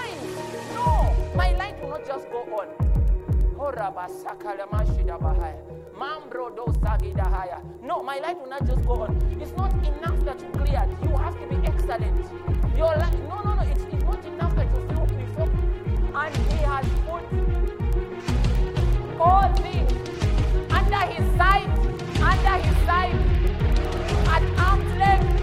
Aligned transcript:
Shines. 0.00 0.74
No, 0.74 1.14
my 1.34 1.52
light 1.56 1.80
will 1.82 1.90
not 1.90 2.06
just 2.06 2.30
go 2.30 2.38
on. 2.38 2.68
No, 7.82 8.02
my 8.02 8.18
light 8.18 8.38
will 8.40 8.48
not 8.48 8.66
just 8.66 8.84
go 8.86 9.02
on. 9.02 9.16
It's 9.40 9.52
not 9.52 9.72
enough 9.86 10.24
that 10.24 10.40
you 10.40 10.48
cleared. 10.50 10.90
You 11.02 11.16
have 11.16 11.38
to 11.40 11.46
be 11.48 11.56
excellent. 11.66 12.16
Your 12.76 12.94
light, 12.96 13.18
no, 13.28 13.40
no, 13.42 13.54
no. 13.54 13.62
It's, 13.62 13.82
it's 13.92 14.04
not 14.04 14.24
enough 14.24 14.54
that 14.56 14.66
you 14.70 14.88
feel 14.88 15.06
before. 15.06 15.50
And 16.14 16.36
He 16.36 16.58
has 16.64 16.86
put 17.06 17.24
all 19.20 19.52
things 19.56 19.92
under 20.70 21.02
His 21.12 21.36
sight, 21.36 21.68
under 22.20 22.56
His 22.64 22.76
sight, 22.86 23.14
at 24.28 24.42
arm's 24.58 24.92
length. 24.96 25.40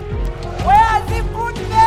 Where 0.66 0.78
has 0.78 1.10
He 1.12 1.22
put 1.34 1.56
them? 1.70 1.87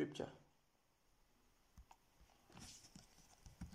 Scripture. 0.00 0.26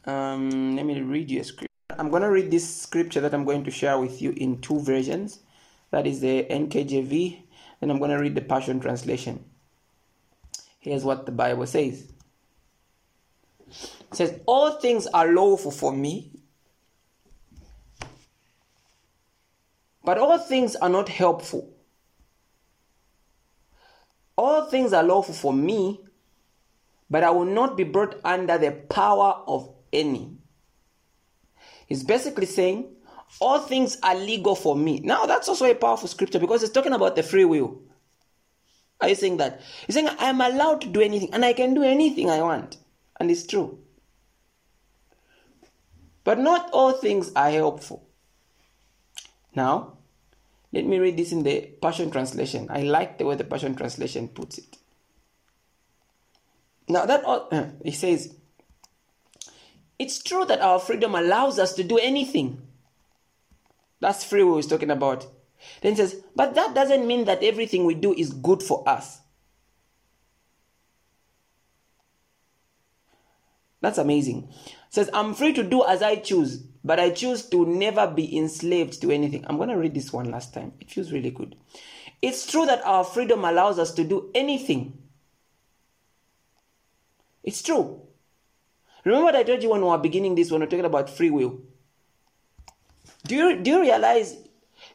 Um, 0.05 0.75
let 0.75 0.86
me 0.86 1.02
read 1.02 1.30
you 1.30 1.42
a 1.42 1.44
scripture. 1.44 1.71
I'm 1.97 2.09
going 2.09 2.21
to 2.21 2.31
read 2.31 2.52
this 2.52 2.67
scripture 2.81 3.21
that 3.21 3.33
I'm 3.33 3.45
going 3.45 3.64
to 3.64 3.71
share 3.71 3.99
with 3.99 4.21
you 4.21 4.31
in 4.31 4.61
two 4.61 4.80
versions. 4.80 5.39
That 5.92 6.08
is 6.08 6.21
the 6.21 6.45
NKJV, 6.49 7.44
and 7.81 7.92
I'm 7.92 7.99
going 7.99 8.11
to 8.11 8.17
read 8.17 8.36
the 8.36 8.42
Passion 8.42 8.80
Translation. 8.80 9.45
Here's 10.80 11.03
what 11.03 11.25
the 11.25 11.31
Bible 11.31 11.67
says. 11.67 12.14
It 14.11 14.15
says, 14.17 14.39
All 14.45 14.79
things 14.79 15.07
are 15.07 15.27
lawful 15.27 15.71
for 15.71 15.91
me, 15.91 16.31
but 20.03 20.17
all 20.17 20.37
things 20.37 20.75
are 20.75 20.89
not 20.89 21.09
helpful. 21.09 21.71
All 24.37 24.65
things 24.65 24.93
are 24.93 25.03
lawful 25.03 25.33
for 25.33 25.53
me, 25.53 26.01
but 27.09 27.23
I 27.23 27.31
will 27.31 27.45
not 27.45 27.77
be 27.77 27.83
brought 27.83 28.19
under 28.23 28.57
the 28.57 28.71
power 28.71 29.41
of 29.47 29.73
any. 29.93 30.37
He's 31.87 32.03
basically 32.03 32.45
saying, 32.45 32.95
all 33.39 33.59
things 33.59 33.97
are 34.03 34.15
legal 34.15 34.55
for 34.55 34.75
me. 34.75 34.99
Now, 34.99 35.25
that's 35.25 35.47
also 35.47 35.65
a 35.65 35.75
powerful 35.75 36.07
scripture 36.07 36.39
because 36.39 36.63
it's 36.63 36.71
talking 36.73 36.93
about 36.93 37.15
the 37.15 37.23
free 37.23 37.45
will. 37.45 37.81
Are 39.01 39.09
you 39.09 39.15
saying 39.15 39.37
that? 39.37 39.61
He's 39.85 39.95
saying, 39.95 40.09
I'm 40.19 40.41
allowed 40.41 40.81
to 40.81 40.87
do 40.87 41.01
anything 41.01 41.33
and 41.33 41.43
I 41.43 41.53
can 41.53 41.73
do 41.73 41.83
anything 41.83 42.29
I 42.29 42.41
want. 42.41 42.77
And 43.19 43.31
it's 43.31 43.45
true. 43.45 43.80
But 46.23 46.39
not 46.39 46.69
all 46.73 46.91
things 46.94 47.31
are 47.35 47.52
helpful. 47.52 48.08
Now, 49.55 49.97
let 50.73 50.86
me 50.86 50.99
read 50.99 51.17
this 51.17 51.31
in 51.31 51.43
the 51.43 51.61
Passion 51.81 52.11
Translation. 52.11 52.67
I 52.70 52.81
like 52.81 53.17
the 53.17 53.26
way 53.26 53.36
the 53.36 53.43
Passion 53.43 53.76
Translation 53.76 54.27
puts 54.27 54.58
it. 54.58 54.77
Now, 56.87 57.05
that 57.05 57.23
uh, 57.26 57.67
he 57.83 57.92
says, 57.92 58.36
it's 59.97 60.21
true 60.21 60.45
that 60.45 60.61
our 60.61 60.80
freedom 60.80 61.15
allows 61.15 61.58
us 61.58 61.73
to 61.76 61.83
do 61.83 61.97
anything. 61.97 62.61
That's 64.02 64.23
free 64.23 64.43
will 64.43 64.58
he's 64.58 64.67
talking 64.67 64.92
about. 64.92 65.26
Then 65.82 65.93
he 65.93 65.97
says, 65.97 66.21
but 66.36 66.55
that 66.55 66.76
doesn't 66.76 67.08
mean 67.08 67.26
that 67.26 67.43
everything 67.43 67.86
we 67.86 67.95
do 67.95 68.14
is 68.14 68.33
good 68.33 68.61
for 68.61 68.87
us. 68.87 69.21
That's 73.85 73.99
amazing. 73.99 74.49
says, 74.89 75.11
I'm 75.13 75.35
free 75.35 75.53
to 75.53 75.61
do 75.61 75.85
as 75.85 76.01
I 76.01 76.15
choose, 76.15 76.57
but 76.83 76.99
I 76.99 77.11
choose 77.11 77.43
to 77.49 77.67
never 77.67 78.07
be 78.07 78.35
enslaved 78.35 78.99
to 79.01 79.11
anything. 79.11 79.45
I'm 79.45 79.57
going 79.57 79.69
to 79.69 79.77
read 79.77 79.93
this 79.93 80.11
one 80.11 80.31
last 80.31 80.55
time. 80.55 80.73
It 80.79 80.89
feels 80.89 81.11
really 81.11 81.29
good. 81.29 81.55
It's 82.19 82.49
true 82.49 82.65
that 82.65 82.83
our 82.83 83.03
freedom 83.03 83.45
allows 83.45 83.77
us 83.77 83.93
to 83.93 84.03
do 84.03 84.31
anything. 84.33 84.97
It's 87.43 87.61
true. 87.61 88.01
Remember 89.03 89.25
what 89.25 89.35
I 89.35 89.43
told 89.43 89.61
you 89.61 89.69
when 89.69 89.81
we 89.81 89.87
were 89.87 89.99
beginning 89.99 90.33
this, 90.33 90.49
when 90.49 90.61
we 90.61 90.65
we're 90.65 90.71
talking 90.71 90.85
about 90.85 91.11
free 91.11 91.29
will? 91.29 91.61
Do 93.27 93.35
you, 93.35 93.61
do 93.61 93.69
you 93.69 93.81
realize 93.81 94.35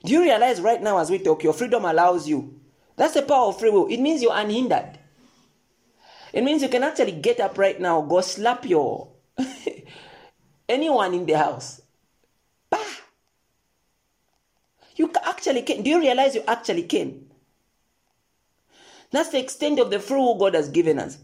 do 0.02 0.12
you 0.12 0.22
realize 0.22 0.60
right 0.60 0.82
now 0.82 0.98
as 0.98 1.10
we 1.10 1.20
talk, 1.20 1.44
your 1.44 1.52
freedom 1.52 1.84
allows 1.84 2.28
you? 2.28 2.60
That's 2.96 3.14
the 3.14 3.22
power 3.22 3.46
of 3.46 3.60
free 3.60 3.70
will. 3.70 3.86
It 3.86 4.00
means 4.00 4.20
you're 4.20 4.34
unhindered. 4.34 4.98
It 6.32 6.42
means 6.44 6.62
you 6.62 6.68
can 6.68 6.84
actually 6.84 7.12
get 7.12 7.41
up 7.41 7.58
right 7.58 7.80
now, 7.80 8.02
go 8.02 8.20
slap 8.20 8.64
your 8.64 9.08
anyone 10.68 11.14
in 11.14 11.26
the 11.26 11.36
house. 11.38 11.82
Bah! 12.70 12.78
You 14.96 15.10
actually 15.24 15.62
can. 15.62 15.82
Do 15.82 15.90
you 15.90 16.00
realize 16.00 16.34
you 16.34 16.44
actually 16.46 16.84
can? 16.84 17.26
That's 19.10 19.30
the 19.30 19.40
extent 19.40 19.80
of 19.80 19.90
the 19.90 19.98
free 19.98 20.19
will 20.19 20.38
God 20.38 20.54
has 20.54 20.69
given 20.69 20.98
us. 20.98 21.19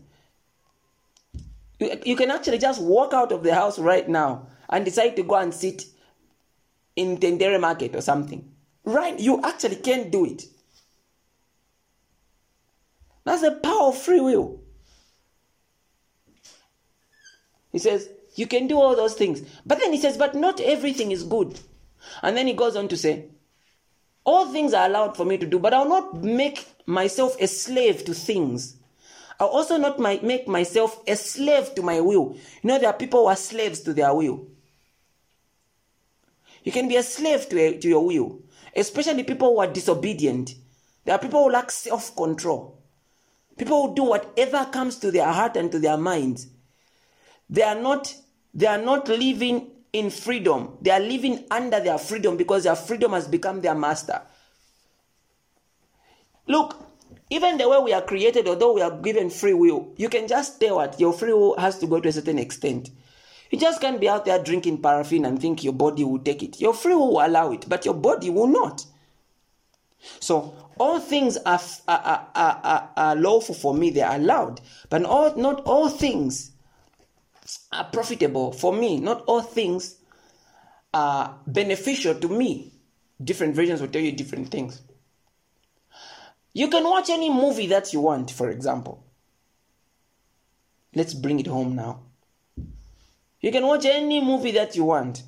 You, 1.79 2.01
you 2.05 2.17
can 2.17 2.31
actually 2.31 2.59
just 2.59 2.83
walk 2.83 3.15
out 3.15 3.33
of 3.33 3.43
the 3.43 3.55
house 3.55 3.79
right 3.79 4.09
now 4.09 4.49
and 4.69 4.85
decide 4.85 5.15
to 5.17 5.23
go 5.23 5.37
and 5.37 5.55
sit 5.55 5.85
in 6.97 7.19
Tendere 7.19 7.61
Market 7.61 7.95
or 7.95 8.01
something. 8.01 8.51
Right? 8.85 9.19
You 9.19 9.43
actually 9.45 9.77
can 9.77 10.11
do 10.11 10.25
it. 10.25 10.45
That's 13.25 13.43
the 13.43 13.53
power 13.53 13.89
of 13.89 13.99
free 13.99 14.21
will. 14.21 14.61
He 17.77 17.81
says, 17.81 18.09
you 18.37 18.47
can 18.47 18.69
do 18.69 18.81
all 18.81 18.97
those 18.97 19.13
things. 19.13 19.43
But 19.67 19.81
then 19.81 19.93
he 19.93 20.01
says, 20.01 20.17
but 20.17 20.35
not 20.35 20.61
everything 20.61 21.11
is 21.11 21.23
good. 21.23 21.61
And 22.23 22.35
then 22.35 22.47
he 22.47 22.55
goes 22.55 22.75
on 22.75 22.89
to 22.89 22.97
say, 22.97 23.27
all 24.25 24.51
things 24.51 24.73
are 24.73 24.87
allowed 24.87 25.15
for 25.15 25.27
me 25.27 25.37
to 25.37 25.45
do, 25.45 25.59
but 25.59 25.75
I'll 25.75 25.87
not 25.87 26.25
make 26.25 26.67
myself 26.87 27.37
a 27.39 27.47
slave 27.47 28.07
to 28.07 28.15
things. 28.15 28.79
I'll 29.39 29.49
also 29.49 29.77
not 29.77 29.99
my, 29.99 30.19
make 30.23 30.49
myself 30.49 31.03
a 31.07 31.17
slave 31.17 31.75
to 31.75 31.83
my 31.83 32.01
will. 32.01 32.35
You 32.63 32.69
know, 32.69 32.79
there 32.79 32.89
are 32.89 32.97
people 32.97 33.21
who 33.21 33.27
are 33.27 33.37
slaves 33.37 33.81
to 33.81 33.93
their 33.93 34.15
will. 34.15 34.47
You 36.65 36.73
can 36.73 36.89
be 36.89 36.97
a 36.97 37.03
slave 37.03 37.47
to, 37.51 37.61
a, 37.61 37.77
to 37.77 37.89
your 37.89 38.07
will, 38.07 38.41
especially 38.75 39.23
people 39.23 39.51
who 39.53 39.61
are 39.61 39.67
disobedient. 39.71 40.55
There 41.05 41.15
are 41.15 41.19
people 41.19 41.45
who 41.45 41.51
lack 41.51 41.71
self 41.71 42.17
control. 42.17 42.83
People 43.59 43.89
who 43.89 43.95
do 43.95 44.05
whatever 44.05 44.65
comes 44.73 44.97
to 45.01 45.11
their 45.11 45.31
heart 45.31 45.59
and 45.59 45.71
to 45.73 45.79
their 45.79 45.99
minds. 45.99 46.47
They 47.49 47.63
are 47.63 47.81
not 47.81 48.15
they 48.55 48.67
are 48.67 48.79
not 48.79 49.09
living 49.09 49.71
in 49.93 50.11
freedom. 50.11 50.79
They 50.81 50.91
are 50.91 51.01
living 51.01 51.45
under 51.51 51.79
their 51.81 51.99
freedom 51.99 52.37
because 52.37 52.65
their 52.65 52.77
freedom 52.77 53.13
has 53.13 53.29
become 53.29 53.61
their 53.61 53.75
master. 53.75 54.23
Look, 56.47 56.77
even 57.29 57.59
the 57.59 57.69
way 57.69 57.79
we 57.79 57.93
are 57.93 58.03
created, 58.03 58.49
although 58.49 58.73
we 58.73 58.83
are 58.83 58.97
given 58.99 59.31
free 59.31 59.53
will, 59.53 59.93
you 59.97 60.09
can 60.09 60.27
just 60.27 60.61
tell 60.61 60.77
what 60.77 60.99
your 60.99 61.13
free 61.13 61.33
will 61.33 61.59
has 61.59 61.79
to 61.81 61.87
go 61.87 62.01
to 62.01 62.09
a 62.09 62.13
certain 62.13 62.39
extent. 62.39 62.91
You 63.51 63.59
just 63.59 63.81
can't 63.81 64.01
be 64.01 64.09
out 64.09 64.25
there 64.25 64.43
drinking 64.43 64.83
paraffin 64.83 65.25
and 65.25 65.41
think 65.41 65.63
your 65.63 65.73
body 65.73 66.05
will 66.05 66.19
take 66.19 66.43
it. 66.43 66.61
Your 66.61 66.75
free 66.75 66.95
will 66.95 67.15
will 67.15 67.27
allow 67.27 67.53
it, 67.53 67.69
but 67.69 67.85
your 67.85 67.95
body 67.95 68.31
will 68.31 68.47
not. 68.47 68.85
So 70.21 70.55
all 70.79 71.01
things 71.01 71.37
are, 71.39 71.61
are, 71.89 72.29
are, 72.35 72.61
are, 72.65 72.91
are 72.97 73.17
lawful 73.17 73.55
for 73.55 73.75
me, 73.75 73.91
they 73.91 74.03
are 74.03 74.17
allowed, 74.17 74.61
but 74.89 75.05
all, 75.05 75.35
not 75.37 75.63
all 75.65 75.89
things 75.89 76.53
are 77.73 77.85
profitable 77.85 78.53
for 78.53 78.73
me. 78.73 78.99
Not 78.99 79.23
all 79.27 79.43
things 79.43 79.97
are 80.93 81.39
beneficial 81.47 82.15
to 82.15 82.29
me. 82.29 82.73
Different 83.23 83.55
versions 83.55 83.81
will 83.81 83.89
tell 83.89 84.03
you 84.03 84.13
different 84.13 84.51
things. 84.51 84.83
You 86.53 86.69
can 86.69 86.85
watch 86.85 87.11
any 87.11 87.31
movie 87.31 87.67
that 87.69 87.93
you 87.93 88.01
want, 88.01 88.31
for 88.31 88.51
example. 88.51 89.05
Let's 90.95 91.13
bring 91.13 91.39
it 91.39 91.47
home 91.47 91.77
now. 91.77 92.01
You 93.41 93.53
can 93.53 93.67
watch 93.67 93.85
any 93.85 94.25
movie 94.25 94.53
that 94.53 94.75
you 94.75 94.85
want. 94.85 95.23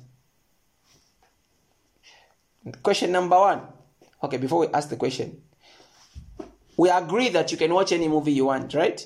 Question 2.81 3.11
number 3.11 3.37
one. 3.37 3.61
Okay, 4.23 4.37
before 4.37 4.61
we 4.61 4.67
ask 4.73 4.89
the 4.89 4.95
question, 4.95 5.41
we 6.75 6.89
agree 6.89 7.29
that 7.29 7.51
you 7.51 7.57
can 7.57 7.73
watch 7.73 7.91
any 7.91 8.07
movie 8.07 8.33
you 8.33 8.45
want, 8.45 8.73
right? 8.73 9.05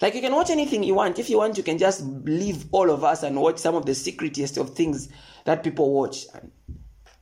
Like 0.00 0.14
you 0.14 0.20
can 0.20 0.34
watch 0.34 0.50
anything 0.50 0.82
you 0.82 0.94
want. 0.94 1.18
If 1.18 1.30
you 1.30 1.38
want, 1.38 1.56
you 1.56 1.62
can 1.62 1.78
just 1.78 2.02
leave 2.02 2.66
all 2.72 2.90
of 2.90 3.04
us 3.04 3.22
and 3.22 3.40
watch 3.40 3.58
some 3.58 3.74
of 3.74 3.86
the 3.86 3.92
secretiest 3.92 4.58
of 4.58 4.74
things 4.74 5.08
that 5.44 5.62
people 5.62 5.92
watch. 5.92 6.26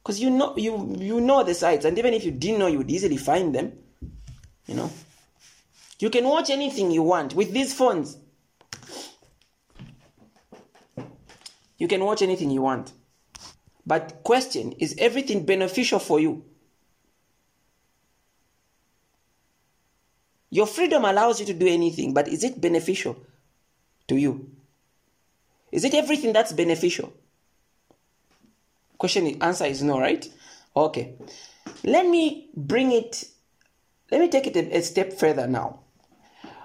Because 0.02 0.20
you 0.20 0.30
know 0.30 0.56
you 0.56 0.96
you 0.98 1.20
know 1.20 1.44
the 1.44 1.54
sites, 1.54 1.84
and 1.84 1.98
even 1.98 2.12
if 2.14 2.24
you 2.24 2.30
didn't 2.30 2.58
know, 2.58 2.66
you 2.66 2.78
would 2.78 2.90
easily 2.90 3.16
find 3.16 3.54
them. 3.54 3.72
You 4.66 4.74
know. 4.74 4.90
You 5.98 6.10
can 6.10 6.24
watch 6.24 6.50
anything 6.50 6.90
you 6.90 7.02
want 7.02 7.34
with 7.34 7.52
these 7.52 7.72
phones. 7.72 8.18
You 11.78 11.88
can 11.88 12.04
watch 12.04 12.22
anything 12.22 12.50
you 12.50 12.62
want. 12.62 12.92
But 13.86 14.22
question 14.22 14.72
is 14.72 14.94
everything 14.98 15.44
beneficial 15.44 15.98
for 15.98 16.18
you? 16.18 16.44
Your 20.54 20.68
freedom 20.68 21.04
allows 21.04 21.40
you 21.40 21.46
to 21.46 21.52
do 21.52 21.66
anything, 21.66 22.14
but 22.14 22.28
is 22.28 22.44
it 22.44 22.60
beneficial 22.60 23.16
to 24.06 24.14
you? 24.14 24.52
Is 25.72 25.82
it 25.82 25.94
everything 25.94 26.32
that's 26.32 26.52
beneficial? 26.52 27.12
Question 28.96 29.42
answer 29.42 29.64
is 29.64 29.82
no, 29.82 29.98
right? 29.98 30.24
Okay. 30.76 31.16
Let 31.82 32.06
me 32.06 32.50
bring 32.54 32.92
it 32.92 33.24
let 34.12 34.20
me 34.20 34.28
take 34.28 34.46
it 34.46 34.54
a, 34.54 34.76
a 34.76 34.82
step 34.82 35.14
further 35.14 35.48
now. 35.48 35.80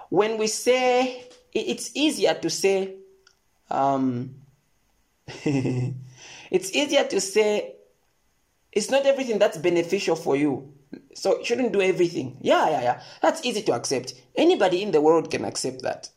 When 0.09 0.37
we 0.37 0.45
say 0.45 1.27
it's 1.51 1.89
easier 1.95 2.35
to 2.35 2.49
say 2.51 2.93
um, 3.71 4.35
it's 5.27 6.71
easier 6.75 7.05
to 7.05 7.19
say 7.19 7.73
it's 8.71 8.89
not 8.89 9.05
everything 9.05 9.39
that's 9.39 9.57
beneficial 9.57 10.15
for 10.15 10.35
you. 10.35 10.73
So 11.13 11.39
you 11.39 11.45
shouldn't 11.45 11.73
do 11.73 11.81
everything. 11.81 12.37
Yeah, 12.41 12.69
yeah, 12.69 12.81
yeah. 12.81 13.01
That's 13.21 13.43
easy 13.45 13.61
to 13.63 13.73
accept. 13.73 14.13
Anybody 14.35 14.81
in 14.81 14.91
the 14.91 15.01
world 15.01 15.31
can 15.31 15.45
accept 15.45 15.81
that. 15.83 16.09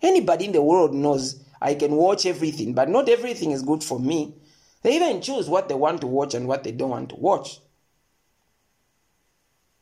Anybody 0.00 0.46
in 0.46 0.52
the 0.52 0.62
world 0.62 0.94
knows 0.94 1.42
I 1.60 1.74
can 1.74 1.92
watch 1.92 2.24
everything, 2.24 2.72
but 2.72 2.88
not 2.88 3.08
everything 3.08 3.50
is 3.50 3.62
good 3.62 3.82
for 3.82 3.98
me. 3.98 4.34
They 4.82 4.94
even 4.94 5.20
choose 5.20 5.48
what 5.48 5.68
they 5.68 5.74
want 5.74 6.00
to 6.02 6.06
watch 6.06 6.34
and 6.34 6.46
what 6.46 6.62
they 6.62 6.70
don't 6.72 6.90
want 6.90 7.10
to 7.10 7.16
watch. 7.16 7.60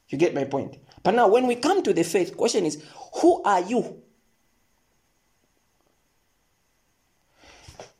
You 0.09 0.17
get 0.17 0.35
my 0.35 0.45
point? 0.45 0.79
But 1.03 1.15
now, 1.15 1.29
when 1.29 1.47
we 1.47 1.57
come 1.57 1.83
to 1.83 1.93
the 1.93 2.03
faith, 2.03 2.37
question 2.37 2.65
is, 2.65 2.83
who 3.21 3.43
are 3.43 3.61
you? 3.61 4.03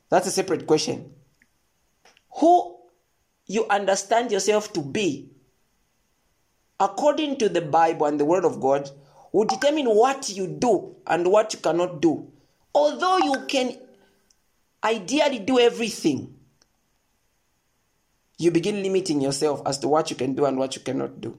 That's 0.09 0.27
a 0.27 0.31
separate 0.31 0.65
question. 0.65 1.13
Who 2.39 2.77
you 3.47 3.65
understand 3.67 4.31
yourself 4.31 4.73
to 4.73 4.81
be, 4.81 5.29
according 6.79 7.37
to 7.37 7.49
the 7.49 7.61
Bible 7.61 8.05
and 8.05 8.19
the 8.19 8.25
Word 8.25 8.45
of 8.45 8.59
God, 8.59 8.89
will 9.31 9.45
determine 9.45 9.87
what 9.87 10.29
you 10.29 10.47
do 10.47 10.95
and 11.07 11.31
what 11.31 11.53
you 11.53 11.59
cannot 11.59 12.01
do. 12.01 12.31
Although 12.75 13.17
you 13.17 13.45
can 13.47 13.77
ideally 14.83 15.39
do 15.39 15.59
everything, 15.59 16.35
you 18.37 18.51
begin 18.51 18.83
limiting 18.83 19.19
yourself 19.19 19.61
as 19.65 19.79
to 19.79 19.87
what 19.87 20.11
you 20.11 20.15
can 20.15 20.35
do 20.35 20.45
and 20.45 20.57
what 20.57 20.75
you 20.75 20.81
cannot 20.81 21.19
do. 21.19 21.37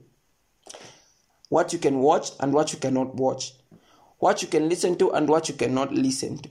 What 1.47 1.71
you 1.71 1.79
can 1.79 1.99
watch 1.99 2.31
and 2.41 2.53
what 2.53 2.73
you 2.73 2.79
cannot 2.79 3.15
watch. 3.15 3.53
What 4.17 4.41
you 4.41 4.49
can 4.49 4.67
listen 4.67 4.97
to 4.97 5.11
and 5.11 5.29
what 5.29 5.47
you 5.47 5.55
cannot 5.55 5.93
listen 5.93 6.39
to. 6.39 6.49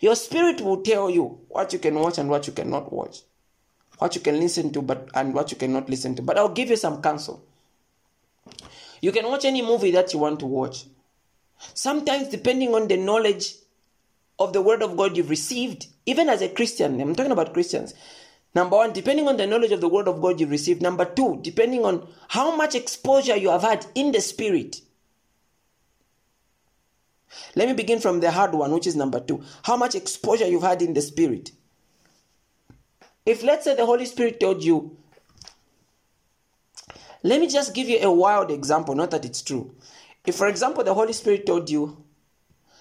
Your 0.00 0.16
spirit 0.16 0.60
will 0.60 0.82
tell 0.82 1.10
you 1.10 1.40
what 1.48 1.72
you 1.72 1.78
can 1.78 1.94
watch 1.94 2.18
and 2.18 2.28
what 2.28 2.46
you 2.46 2.52
cannot 2.52 2.92
watch, 2.92 3.20
what 3.98 4.14
you 4.14 4.20
can 4.20 4.38
listen 4.38 4.72
to 4.72 4.82
but 4.82 5.08
and 5.14 5.34
what 5.34 5.50
you 5.50 5.56
cannot 5.56 5.88
listen 5.88 6.14
to. 6.16 6.22
But 6.22 6.38
I'll 6.38 6.48
give 6.48 6.70
you 6.70 6.76
some 6.76 7.02
counsel. 7.02 7.44
You 9.00 9.12
can 9.12 9.26
watch 9.26 9.44
any 9.44 9.62
movie 9.62 9.90
that 9.92 10.12
you 10.12 10.18
want 10.18 10.40
to 10.40 10.46
watch. 10.46 10.84
Sometimes, 11.74 12.28
depending 12.28 12.74
on 12.74 12.88
the 12.88 12.96
knowledge 12.96 13.54
of 14.38 14.52
the 14.52 14.62
word 14.62 14.82
of 14.82 14.96
God 14.96 15.16
you've 15.16 15.30
received, 15.30 15.86
even 16.06 16.28
as 16.28 16.42
a 16.42 16.48
Christian, 16.48 17.00
I'm 17.00 17.14
talking 17.14 17.32
about 17.32 17.52
Christians. 17.52 17.94
Number 18.54 18.76
one, 18.76 18.92
depending 18.92 19.28
on 19.28 19.36
the 19.36 19.46
knowledge 19.46 19.72
of 19.72 19.80
the 19.80 19.88
word 19.88 20.08
of 20.08 20.20
God 20.20 20.38
you've 20.38 20.50
received. 20.50 20.82
Number 20.82 21.04
two, 21.04 21.38
depending 21.42 21.84
on 21.84 22.06
how 22.28 22.54
much 22.54 22.74
exposure 22.74 23.36
you 23.36 23.50
have 23.50 23.62
had 23.62 23.86
in 23.94 24.12
the 24.12 24.20
spirit. 24.20 24.80
Let 27.54 27.68
me 27.68 27.74
begin 27.74 28.00
from 28.00 28.20
the 28.20 28.30
hard 28.30 28.54
one, 28.54 28.72
which 28.72 28.86
is 28.86 28.96
number 28.96 29.20
two. 29.20 29.42
How 29.64 29.76
much 29.76 29.94
exposure 29.94 30.46
you've 30.46 30.62
had 30.62 30.82
in 30.82 30.94
the 30.94 31.02
Spirit. 31.02 31.52
If, 33.24 33.42
let's 33.42 33.64
say, 33.64 33.76
the 33.76 33.86
Holy 33.86 34.04
Spirit 34.06 34.40
told 34.40 34.64
you, 34.64 34.96
let 37.22 37.40
me 37.40 37.46
just 37.46 37.74
give 37.74 37.88
you 37.88 37.98
a 38.00 38.10
wild 38.10 38.50
example, 38.50 38.94
not 38.94 39.12
that 39.12 39.24
it's 39.24 39.42
true. 39.42 39.74
If, 40.26 40.34
for 40.34 40.48
example, 40.48 40.82
the 40.82 40.94
Holy 40.94 41.12
Spirit 41.12 41.46
told 41.46 41.70
you, 41.70 42.04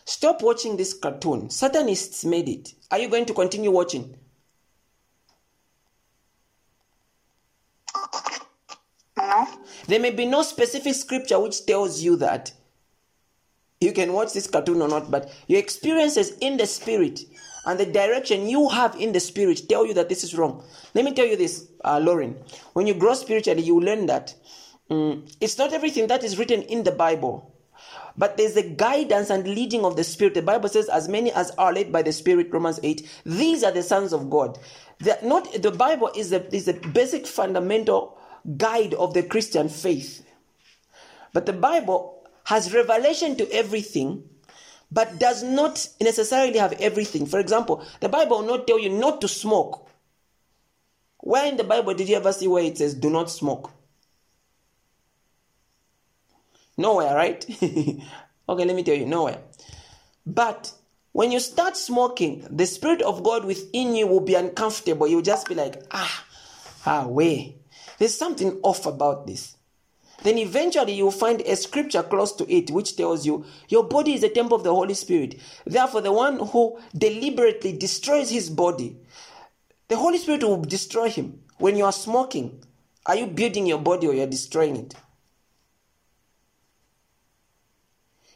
stop 0.05 0.41
watching 0.41 0.77
this 0.77 0.93
cartoon, 0.93 1.49
Satanists 1.49 2.25
made 2.25 2.49
it, 2.49 2.73
are 2.89 2.97
you 2.97 3.07
going 3.07 3.25
to 3.25 3.33
continue 3.33 3.71
watching? 3.71 4.15
No. 9.17 9.47
There 9.87 9.99
may 9.99 10.11
be 10.11 10.25
no 10.25 10.41
specific 10.41 10.95
scripture 10.95 11.39
which 11.39 11.65
tells 11.65 12.01
you 12.01 12.15
that 12.17 12.51
you 13.81 13.91
can 13.91 14.13
watch 14.13 14.31
this 14.33 14.47
cartoon 14.47 14.81
or 14.81 14.87
not, 14.87 15.11
but 15.11 15.33
your 15.47 15.59
experiences 15.59 16.37
in 16.39 16.57
the 16.57 16.67
spirit 16.67 17.21
and 17.65 17.79
the 17.79 17.85
direction 17.85 18.47
you 18.47 18.69
have 18.69 18.95
in 18.95 19.11
the 19.11 19.19
spirit 19.19 19.63
tell 19.67 19.85
you 19.85 19.93
that 19.95 20.07
this 20.07 20.23
is 20.23 20.35
wrong. 20.35 20.63
Let 20.93 21.03
me 21.03 21.13
tell 21.13 21.25
you 21.25 21.35
this, 21.35 21.67
uh, 21.83 21.99
Lauren. 21.99 22.37
When 22.73 22.87
you 22.87 22.93
grow 22.93 23.15
spiritually, 23.15 23.63
you 23.63 23.79
learn 23.79 24.05
that 24.05 24.35
um, 24.89 25.25
it's 25.39 25.57
not 25.57 25.73
everything 25.73 26.07
that 26.07 26.23
is 26.23 26.37
written 26.37 26.61
in 26.63 26.83
the 26.83 26.91
Bible, 26.91 27.55
but 28.17 28.37
there's 28.37 28.55
a 28.57 28.69
guidance 28.69 29.29
and 29.29 29.47
leading 29.47 29.83
of 29.83 29.95
the 29.95 30.03
Spirit. 30.03 30.33
The 30.33 30.41
Bible 30.41 30.69
says, 30.69 30.89
"As 30.89 31.07
many 31.07 31.31
as 31.31 31.51
are 31.51 31.73
led 31.73 31.91
by 31.91 32.01
the 32.01 32.11
Spirit," 32.11 32.51
Romans 32.51 32.79
eight. 32.83 33.09
These 33.25 33.63
are 33.63 33.71
the 33.71 33.83
sons 33.83 34.13
of 34.13 34.29
God. 34.29 34.59
The, 34.99 35.17
not 35.23 35.61
the 35.61 35.71
Bible 35.71 36.11
is 36.15 36.33
a 36.33 36.53
is 36.53 36.67
a 36.67 36.73
basic 36.73 37.25
fundamental 37.25 38.19
guide 38.57 38.93
of 38.95 39.13
the 39.13 39.23
Christian 39.23 39.69
faith, 39.69 40.25
but 41.33 41.45
the 41.45 41.53
Bible 41.53 42.20
has 42.45 42.73
revelation 42.73 43.35
to 43.37 43.51
everything, 43.51 44.23
but 44.91 45.19
does 45.19 45.43
not 45.43 45.87
necessarily 46.01 46.57
have 46.57 46.73
everything. 46.73 47.25
For 47.25 47.39
example, 47.39 47.85
the 47.99 48.09
Bible 48.09 48.39
will 48.39 48.47
not 48.47 48.67
tell 48.67 48.79
you 48.79 48.89
not 48.89 49.21
to 49.21 49.27
smoke. 49.27 49.87
Where 51.19 51.47
in 51.47 51.57
the 51.57 51.63
Bible 51.63 51.93
did 51.93 52.09
you 52.09 52.15
ever 52.15 52.33
see 52.33 52.47
where 52.47 52.63
it 52.63 52.77
says 52.77 52.93
do 52.93 53.09
not 53.09 53.29
smoke? 53.29 53.71
Nowhere, 56.77 57.15
right? 57.15 57.45
okay, 57.63 58.65
let 58.65 58.75
me 58.75 58.83
tell 58.83 58.95
you, 58.95 59.05
nowhere. 59.05 59.39
But 60.25 60.71
when 61.11 61.31
you 61.31 61.39
start 61.39 61.77
smoking, 61.77 62.47
the 62.49 62.65
Spirit 62.65 63.01
of 63.01 63.23
God 63.23 63.45
within 63.45 63.95
you 63.95 64.07
will 64.07 64.21
be 64.21 64.35
uncomfortable. 64.35 65.07
You'll 65.07 65.21
just 65.21 65.47
be 65.47 65.55
like, 65.55 65.83
ah, 65.91 66.25
ah, 66.85 67.05
way. 67.07 67.55
There's 67.99 68.17
something 68.17 68.59
off 68.63 68.85
about 68.85 69.27
this 69.27 69.55
then 70.23 70.37
eventually 70.37 70.93
you'll 70.93 71.11
find 71.11 71.41
a 71.41 71.55
scripture 71.55 72.03
close 72.03 72.33
to 72.33 72.51
it 72.51 72.69
which 72.71 72.95
tells 72.95 73.25
you 73.25 73.45
your 73.69 73.83
body 73.83 74.13
is 74.13 74.23
a 74.23 74.29
temple 74.29 74.57
of 74.57 74.63
the 74.63 74.73
Holy 74.73 74.93
Spirit. 74.93 75.39
Therefore, 75.65 76.01
the 76.01 76.11
one 76.11 76.39
who 76.39 76.79
deliberately 76.95 77.77
destroys 77.77 78.29
his 78.29 78.49
body, 78.49 78.97
the 79.87 79.97
Holy 79.97 80.17
Spirit 80.17 80.43
will 80.43 80.61
destroy 80.61 81.09
him. 81.09 81.41
When 81.57 81.75
you 81.75 81.85
are 81.85 81.91
smoking, 81.91 82.63
are 83.05 83.15
you 83.15 83.27
building 83.27 83.65
your 83.65 83.79
body 83.79 84.07
or 84.07 84.13
you're 84.13 84.27
destroying 84.27 84.77
it? 84.77 84.95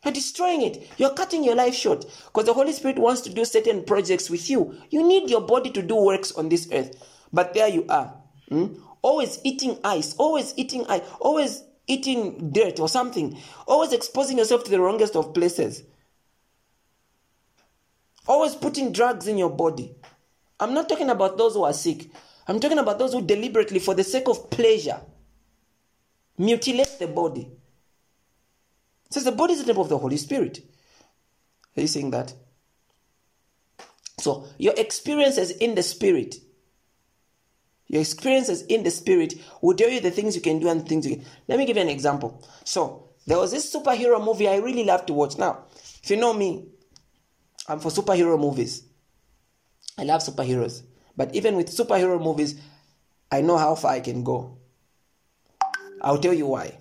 You're 0.04 0.14
destroying 0.14 0.62
it. 0.62 0.88
You're 0.98 1.14
cutting 1.14 1.44
your 1.44 1.56
life 1.56 1.74
short 1.74 2.06
because 2.26 2.46
the 2.46 2.54
Holy 2.54 2.72
Spirit 2.74 3.00
wants 3.00 3.22
to 3.22 3.34
do 3.34 3.44
certain 3.44 3.84
projects 3.84 4.30
with 4.30 4.50
you. 4.50 4.76
You 4.92 5.08
need 5.08 5.30
your 5.30 5.42
body 5.42 5.72
to 5.72 5.82
do 5.82 5.96
works 5.96 6.32
on 6.32 6.50
this 6.50 6.70
earth. 6.72 6.96
But 7.34 7.56
there 7.56 7.68
you 7.68 7.86
are. 7.90 8.14
Hmm? 8.50 8.76
Always 9.02 9.40
eating 9.44 9.80
ice, 9.84 10.16
always 10.18 10.54
eating 10.58 10.86
ice, 10.88 11.02
always 11.20 11.64
eating 11.88 12.52
dirt 12.52 12.80
or 12.80 12.90
something, 12.90 13.38
always 13.68 13.94
exposing 13.94 14.38
yourself 14.38 14.64
to 14.64 14.72
the 14.72 14.80
wrongest 14.80 15.16
of 15.16 15.34
places, 15.34 15.84
always 18.28 18.56
putting 18.56 18.92
drugs 18.92 19.28
in 19.28 19.38
your 19.38 19.50
body. 19.50 19.96
I'm 20.60 20.74
not 20.74 20.90
talking 20.90 21.10
about 21.10 21.38
those 21.38 21.54
who 21.54 21.64
are 21.64 21.74
sick. 21.74 22.10
I'm 22.48 22.60
talking 22.60 22.80
about 22.80 23.00
those 23.00 23.14
who 23.14 23.22
deliberately, 23.22 23.80
for 23.80 23.94
the 23.94 24.04
sake 24.04 24.28
of 24.28 24.50
pleasure, 24.50 25.00
mutilate 26.38 27.00
the 27.00 27.08
body. 27.08 27.50
Says 29.10 29.24
the 29.24 29.32
body 29.32 29.54
is 29.54 29.60
the 29.60 29.66
temple 29.66 29.84
of 29.84 29.90
the 29.90 29.98
Holy 29.98 30.18
Spirit. 30.18 30.60
Are 31.78 31.82
you 31.82 31.88
saying 31.88 32.12
that? 32.12 32.34
So, 34.20 34.46
your 34.58 34.74
experiences 34.78 35.52
in 35.52 35.76
the 35.76 35.84
Spirit 35.84 36.36
your 37.88 38.02
experiences 38.02 38.64
in 38.64 38.84
the 38.84 38.92
spirit 38.92 39.36
will 39.62 39.76
tell 39.76 39.90
you 39.90 40.00
the 40.00 40.12
things 40.12 40.36
you 40.36 40.42
can 40.42 40.60
do 40.60 40.70
and 40.70 40.88
things 40.88 41.08
you 41.08 41.18
can. 41.18 41.26
Let 41.48 41.60
me 41.60 41.66
give 41.66 41.78
you 41.78 41.84
an 41.84 41.90
example. 41.90 42.44
So, 42.64 43.10
there 43.28 43.38
was 43.38 43.52
this 43.52 43.74
superhero 43.74 44.24
movie 44.24 44.48
I 44.48 44.58
really 44.58 44.84
love 44.84 45.06
to 45.08 45.14
watch. 45.14 45.38
Now, 45.38 45.66
if 46.04 46.10
you 46.10 46.18
know 46.18 46.34
me, 46.34 46.68
I'm 47.68 47.80
for 47.80 47.90
superhero 47.90 48.40
movies. 48.40 48.84
I 49.98 50.04
love 50.04 50.22
superheroes. 50.22 50.84
But 51.18 51.34
even 51.34 51.56
with 51.56 51.68
superhero 51.70 52.22
movies, 52.22 52.60
I 53.32 53.42
know 53.42 53.58
how 53.58 53.76
far 53.76 53.94
I 53.94 54.00
can 54.00 54.24
go. 54.24 54.58
I'll 56.02 56.20
tell 56.20 56.34
you 56.34 56.46
why. 56.48 56.80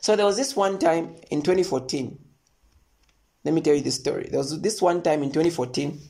So 0.00 0.16
there 0.16 0.26
was 0.26 0.36
this 0.36 0.56
one 0.56 0.78
time 0.78 1.16
in 1.30 1.42
2014. 1.42 2.18
Let 3.44 3.54
me 3.54 3.60
tell 3.60 3.74
you 3.74 3.80
this 3.80 3.94
story. 3.94 4.28
There 4.30 4.38
was 4.38 4.60
this 4.60 4.82
one 4.82 5.02
time 5.02 5.22
in 5.22 5.30
2014 5.30 6.00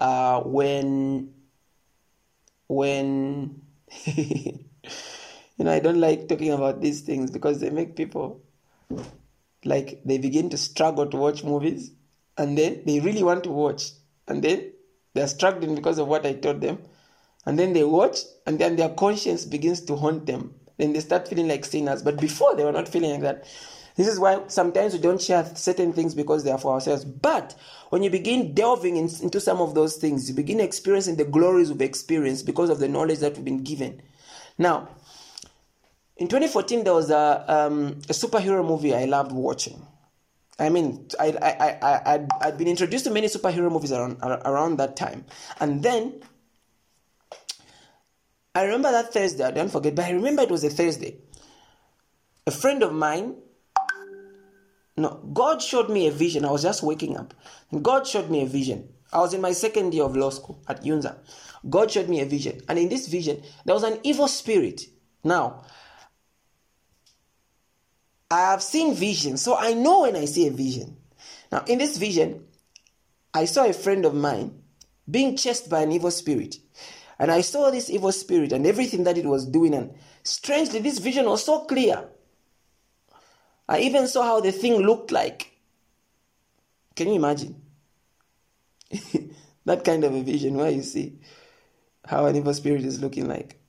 uh, 0.00 0.40
when 0.42 1.32
when 2.68 3.62
you 4.06 4.64
know 5.58 5.72
I 5.72 5.80
don't 5.80 6.00
like 6.00 6.28
talking 6.28 6.52
about 6.52 6.80
these 6.80 7.00
things 7.00 7.30
because 7.30 7.60
they 7.60 7.70
make 7.70 7.96
people 7.96 8.42
like 9.64 10.00
they 10.04 10.18
begin 10.18 10.50
to 10.50 10.56
struggle 10.58 11.06
to 11.06 11.16
watch 11.16 11.42
movies 11.42 11.90
and 12.36 12.56
then 12.56 12.82
they 12.86 13.00
really 13.00 13.22
want 13.22 13.44
to 13.44 13.50
watch 13.50 13.90
and 14.28 14.42
then 14.42 14.72
they're 15.14 15.26
struggling 15.26 15.74
because 15.74 15.98
of 15.98 16.06
what 16.06 16.24
I 16.24 16.34
told 16.34 16.60
them 16.60 16.78
and 17.48 17.58
then 17.58 17.72
they 17.72 17.82
watch 17.82 18.18
and 18.46 18.58
then 18.58 18.76
their 18.76 18.90
conscience 18.90 19.46
begins 19.46 19.80
to 19.82 19.96
haunt 19.96 20.26
them. 20.26 20.54
Then 20.76 20.92
they 20.92 21.00
start 21.00 21.26
feeling 21.26 21.48
like 21.48 21.64
sinners. 21.64 22.02
But 22.02 22.20
before 22.20 22.54
they 22.54 22.62
were 22.62 22.72
not 22.72 22.88
feeling 22.88 23.10
like 23.12 23.22
that 23.22 23.46
this 23.98 24.08
is 24.08 24.18
why 24.18 24.40
sometimes 24.46 24.94
we 24.94 24.98
don't 25.00 25.20
share 25.20 25.44
certain 25.54 25.92
things 25.92 26.14
because 26.14 26.44
they 26.44 26.50
are 26.50 26.58
for 26.58 26.72
ourselves 26.72 27.04
but 27.04 27.54
when 27.90 28.02
you 28.02 28.08
begin 28.08 28.54
delving 28.54 28.96
in, 28.96 29.10
into 29.20 29.40
some 29.40 29.60
of 29.60 29.74
those 29.74 29.96
things 29.96 30.28
you 30.30 30.34
begin 30.34 30.60
experiencing 30.60 31.16
the 31.16 31.24
glories 31.24 31.70
we've 31.70 31.82
experienced 31.82 32.46
because 32.46 32.70
of 32.70 32.78
the 32.78 32.88
knowledge 32.88 33.18
that 33.18 33.34
we've 33.34 33.44
been 33.44 33.62
given 33.62 34.00
now 34.56 34.88
in 36.16 36.28
2014 36.28 36.84
there 36.84 36.94
was 36.94 37.10
a, 37.10 37.44
um, 37.48 37.88
a 38.08 38.14
superhero 38.14 38.66
movie 38.66 38.94
i 38.94 39.04
loved 39.04 39.32
watching 39.32 39.84
I 40.60 40.70
mean, 40.70 41.06
I, 41.20 41.28
I, 41.40 41.78
I, 41.80 42.14
I'd, 42.14 42.28
I'd 42.40 42.58
been 42.58 42.66
introduced 42.66 43.04
to 43.04 43.10
many 43.12 43.28
superhero 43.28 43.70
movies 43.70 43.92
around, 43.92 44.18
around 44.22 44.78
that 44.78 44.96
time. 44.96 45.24
And 45.60 45.84
then 45.84 46.20
I 48.54 48.64
remember 48.64 48.90
that 48.90 49.12
Thursday, 49.12 49.44
I 49.44 49.52
don't 49.52 49.70
forget, 49.70 49.94
but 49.94 50.06
I 50.06 50.10
remember 50.10 50.42
it 50.42 50.50
was 50.50 50.64
a 50.64 50.70
Thursday. 50.70 51.16
A 52.44 52.50
friend 52.50 52.82
of 52.82 52.92
mine, 52.92 53.36
no, 54.98 55.20
God 55.32 55.62
showed 55.62 55.88
me 55.90 56.06
a 56.06 56.10
vision. 56.10 56.44
I 56.44 56.50
was 56.50 56.62
just 56.62 56.82
waking 56.82 57.16
up. 57.16 57.34
God 57.82 58.06
showed 58.06 58.30
me 58.30 58.42
a 58.42 58.46
vision. 58.46 58.88
I 59.12 59.20
was 59.20 59.32
in 59.32 59.40
my 59.40 59.52
second 59.52 59.94
year 59.94 60.04
of 60.04 60.16
law 60.16 60.30
school 60.30 60.62
at 60.68 60.82
UNZA. 60.84 61.16
God 61.68 61.90
showed 61.90 62.08
me 62.08 62.20
a 62.20 62.26
vision. 62.26 62.60
And 62.68 62.78
in 62.78 62.88
this 62.88 63.08
vision, 63.08 63.42
there 63.64 63.74
was 63.74 63.84
an 63.84 63.98
evil 64.02 64.28
spirit. 64.28 64.82
Now, 65.24 65.64
I 68.30 68.40
have 68.50 68.62
seen 68.62 68.94
visions, 68.94 69.42
so 69.42 69.56
I 69.56 69.72
know 69.72 70.02
when 70.02 70.16
I 70.16 70.26
see 70.26 70.46
a 70.46 70.50
vision. 70.50 70.98
Now, 71.50 71.64
in 71.66 71.78
this 71.78 71.96
vision, 71.96 72.44
I 73.32 73.46
saw 73.46 73.64
a 73.64 73.72
friend 73.72 74.04
of 74.04 74.14
mine 74.14 74.62
being 75.10 75.36
chased 75.36 75.70
by 75.70 75.80
an 75.82 75.92
evil 75.92 76.10
spirit. 76.10 76.56
And 77.18 77.30
I 77.30 77.40
saw 77.40 77.70
this 77.70 77.90
evil 77.90 78.12
spirit 78.12 78.52
and 78.52 78.66
everything 78.66 79.04
that 79.04 79.18
it 79.18 79.24
was 79.24 79.46
doing. 79.46 79.74
And 79.74 79.94
strangely, 80.22 80.80
this 80.80 80.98
vision 80.98 81.26
was 81.26 81.44
so 81.44 81.64
clear. 81.64 82.08
I 83.68 83.80
even 83.80 84.08
saw 84.08 84.22
how 84.22 84.40
the 84.40 84.52
thing 84.52 84.78
looked 84.78 85.12
like. 85.12 85.52
Can 86.96 87.08
you 87.08 87.14
imagine? 87.14 87.60
that 89.64 89.84
kind 89.84 90.04
of 90.04 90.14
a 90.14 90.22
vision 90.22 90.56
where 90.56 90.70
you 90.70 90.82
see 90.82 91.18
how 92.06 92.26
an 92.26 92.36
evil 92.36 92.54
spirit 92.54 92.84
is 92.84 93.00
looking 93.00 93.28
like. 93.28 93.60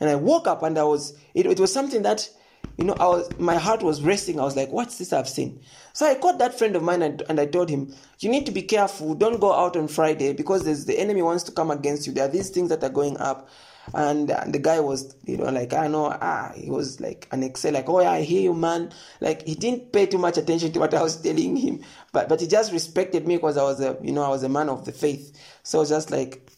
And 0.00 0.08
I 0.08 0.14
woke 0.14 0.46
up 0.46 0.62
and 0.62 0.78
I 0.78 0.84
was, 0.84 1.18
it, 1.34 1.46
it 1.46 1.58
was 1.58 1.72
something 1.72 2.02
that 2.02 2.28
you 2.76 2.84
know, 2.84 2.94
I 3.00 3.06
was 3.06 3.28
my 3.38 3.56
heart 3.56 3.82
was 3.82 4.02
racing. 4.02 4.38
I 4.38 4.44
was 4.44 4.56
like, 4.56 4.70
"What's 4.70 4.98
this 4.98 5.12
I've 5.12 5.28
seen?" 5.28 5.60
So 5.92 6.06
I 6.06 6.14
called 6.14 6.38
that 6.38 6.56
friend 6.56 6.76
of 6.76 6.82
mine 6.82 7.02
and, 7.02 7.22
and 7.28 7.40
I 7.40 7.46
told 7.46 7.68
him, 7.68 7.92
"You 8.20 8.30
need 8.30 8.46
to 8.46 8.52
be 8.52 8.62
careful. 8.62 9.14
Don't 9.14 9.40
go 9.40 9.52
out 9.52 9.76
on 9.76 9.88
Friday 9.88 10.32
because 10.32 10.64
there's 10.64 10.84
the 10.84 10.98
enemy 10.98 11.22
wants 11.22 11.42
to 11.44 11.52
come 11.52 11.72
against 11.72 12.06
you. 12.06 12.12
There 12.12 12.24
are 12.24 12.30
these 12.30 12.50
things 12.50 12.68
that 12.68 12.84
are 12.84 12.90
going 12.90 13.16
up." 13.18 13.48
And, 13.94 14.30
and 14.30 14.52
the 14.54 14.58
guy 14.58 14.80
was, 14.80 15.16
you 15.24 15.38
know, 15.38 15.44
like 15.50 15.72
I 15.72 15.88
know, 15.88 16.06
ah, 16.20 16.52
he 16.54 16.70
was 16.70 17.00
like 17.00 17.26
an 17.32 17.42
excel, 17.42 17.72
like, 17.72 17.88
"Oh 17.88 18.00
yeah, 18.00 18.10
I 18.12 18.22
hear 18.22 18.42
you, 18.42 18.54
man." 18.54 18.92
Like 19.20 19.46
he 19.46 19.54
didn't 19.54 19.92
pay 19.92 20.06
too 20.06 20.18
much 20.18 20.36
attention 20.36 20.72
to 20.72 20.80
what 20.80 20.92
I 20.94 21.02
was 21.02 21.16
telling 21.22 21.56
him, 21.56 21.82
but 22.12 22.28
but 22.28 22.40
he 22.40 22.46
just 22.46 22.72
respected 22.72 23.26
me 23.26 23.36
because 23.36 23.56
I 23.56 23.62
was 23.62 23.80
a, 23.80 23.96
you 24.02 24.12
know, 24.12 24.22
I 24.22 24.28
was 24.28 24.42
a 24.42 24.48
man 24.48 24.68
of 24.68 24.84
the 24.84 24.92
faith. 24.92 25.36
So 25.62 25.84
just 25.84 26.10
like, 26.10 26.50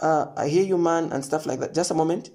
uh, 0.00 0.26
"I 0.36 0.48
hear 0.48 0.64
you, 0.64 0.78
man," 0.78 1.12
and 1.12 1.24
stuff 1.24 1.46
like 1.46 1.60
that. 1.60 1.74
Just 1.74 1.90
a 1.90 1.94
moment. 1.94 2.30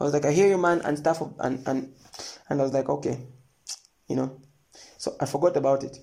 I 0.00 0.04
was 0.04 0.12
like, 0.12 0.24
I 0.24 0.32
hear 0.32 0.48
you, 0.48 0.58
man, 0.58 0.80
and 0.80 0.98
stuff, 0.98 1.20
and 1.38 1.62
and 1.68 1.94
and 2.48 2.60
I 2.60 2.64
was 2.64 2.72
like, 2.72 2.88
okay, 2.88 3.18
you 4.08 4.16
know. 4.16 4.40
So 4.98 5.16
I 5.20 5.26
forgot 5.26 5.56
about 5.56 5.84
it. 5.84 5.98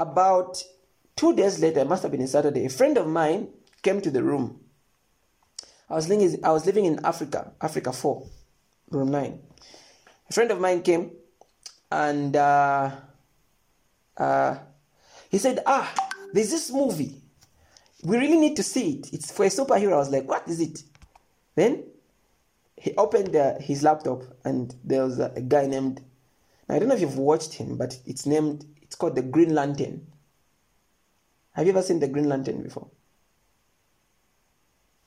About 0.00 0.64
two 1.14 1.36
days 1.36 1.58
later, 1.58 1.80
it 1.80 1.86
must 1.86 2.02
have 2.04 2.10
been 2.10 2.22
a 2.22 2.26
Saturday. 2.26 2.64
A 2.64 2.70
friend 2.70 2.96
of 2.96 3.06
mine 3.06 3.48
came 3.82 4.00
to 4.00 4.10
the 4.10 4.22
room. 4.22 4.58
I 5.90 5.94
was 5.94 6.08
living, 6.08 6.42
I 6.42 6.52
was 6.52 6.64
living 6.64 6.86
in 6.86 7.04
Africa, 7.04 7.52
Africa 7.60 7.92
Four, 7.92 8.26
room 8.88 9.10
nine. 9.10 9.40
A 10.30 10.32
friend 10.32 10.50
of 10.52 10.58
mine 10.58 10.80
came, 10.80 11.10
and 11.92 12.34
uh, 12.34 12.92
uh, 14.16 14.58
he 15.28 15.36
said, 15.36 15.62
"Ah, 15.66 15.92
there's 16.32 16.50
this 16.50 16.72
movie. 16.72 17.20
We 18.02 18.16
really 18.16 18.38
need 18.38 18.56
to 18.56 18.62
see 18.62 18.92
it. 18.92 19.12
It's 19.12 19.30
for 19.30 19.44
a 19.44 19.50
superhero." 19.50 19.92
I 19.92 19.96
was 19.96 20.08
like, 20.08 20.26
"What 20.26 20.48
is 20.48 20.60
it?" 20.60 20.82
Then 21.56 21.84
he 22.74 22.94
opened 22.96 23.36
uh, 23.36 23.58
his 23.58 23.82
laptop 23.82 24.22
and 24.46 24.74
there 24.82 25.04
was 25.04 25.18
a, 25.18 25.30
a 25.36 25.42
guy 25.42 25.66
named. 25.66 26.00
I 26.70 26.78
don't 26.78 26.88
know 26.88 26.94
if 26.94 27.02
you've 27.02 27.18
watched 27.18 27.52
him, 27.52 27.76
but 27.76 27.98
it's 28.06 28.24
named. 28.24 28.64
It's 28.90 28.96
called 28.96 29.14
the 29.14 29.22
Green 29.22 29.54
Lantern. 29.54 30.04
Have 31.52 31.64
you 31.64 31.70
ever 31.70 31.80
seen 31.80 32.00
the 32.00 32.08
Green 32.08 32.28
Lantern 32.28 32.60
before? 32.60 32.88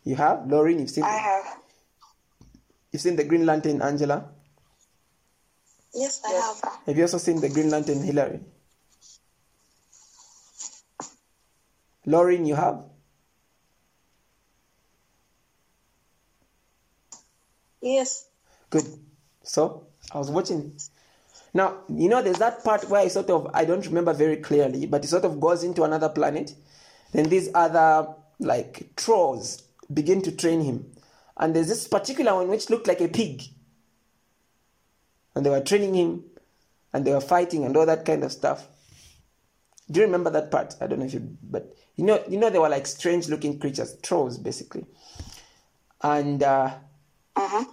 You 0.05 0.15
have, 0.15 0.49
Lauren. 0.49 0.79
You've 0.79 0.89
seen. 0.89 1.03
I 1.03 1.17
have. 1.17 1.57
You've 2.93 3.01
seen 3.01 3.17
the 3.17 3.25
Green 3.25 3.45
Lantern, 3.45 3.81
Angela. 3.81 4.29
Yes, 5.93 6.21
I 6.25 6.31
have. 6.31 6.79
Have 6.85 6.95
you 6.95 7.03
also 7.03 7.17
seen 7.17 7.41
the 7.41 7.49
Green 7.49 7.69
Lantern, 7.69 8.01
Hillary? 8.01 8.39
Lauren, 12.05 12.45
you 12.45 12.55
have. 12.55 12.85
Yes. 17.81 18.29
Good. 18.69 18.85
So 19.43 19.87
I 20.09 20.19
was 20.19 20.31
watching. 20.31 20.79
Now 21.53 21.79
you 21.89 22.09
know 22.09 22.21
there's 22.21 22.39
that 22.39 22.63
part 22.63 22.89
where 22.89 23.01
I 23.01 23.07
sort 23.07 23.29
of 23.29 23.49
I 23.53 23.65
don't 23.65 23.85
remember 23.85 24.13
very 24.13 24.37
clearly, 24.37 24.85
but 24.85 25.03
it 25.03 25.07
sort 25.07 25.25
of 25.25 25.39
goes 25.39 25.63
into 25.63 25.83
another 25.83 26.09
planet. 26.09 26.55
Then 27.11 27.29
these 27.29 27.49
other 27.53 28.07
like 28.39 28.95
trolls 28.95 29.61
begin 29.93 30.21
to 30.23 30.31
train 30.31 30.61
him, 30.61 30.91
and 31.37 31.55
there's 31.55 31.67
this 31.67 31.87
particular 31.87 32.33
one 32.35 32.47
which 32.47 32.69
looked 32.69 32.87
like 32.87 33.01
a 33.01 33.07
pig. 33.07 33.43
And 35.35 35.45
they 35.45 35.49
were 35.49 35.61
training 35.61 35.95
him, 35.95 36.23
and 36.93 37.05
they 37.05 37.11
were 37.13 37.21
fighting 37.21 37.65
and 37.65 37.75
all 37.75 37.85
that 37.85 38.05
kind 38.05 38.23
of 38.23 38.31
stuff. 38.31 38.67
Do 39.89 39.99
you 39.99 40.05
remember 40.05 40.29
that 40.29 40.51
part? 40.51 40.75
I 40.79 40.87
don't 40.87 40.99
know 40.99 41.05
if 41.05 41.13
you, 41.13 41.37
but 41.43 41.75
you 41.95 42.05
know, 42.05 42.23
you 42.29 42.37
know 42.37 42.49
they 42.49 42.59
were 42.59 42.69
like 42.69 42.87
strange 42.87 43.29
looking 43.29 43.59
creatures, 43.59 43.97
trolls 44.01 44.37
basically. 44.37 44.85
And 46.01 46.41
uh, 46.43 46.71
Uh-huh. 47.35 47.65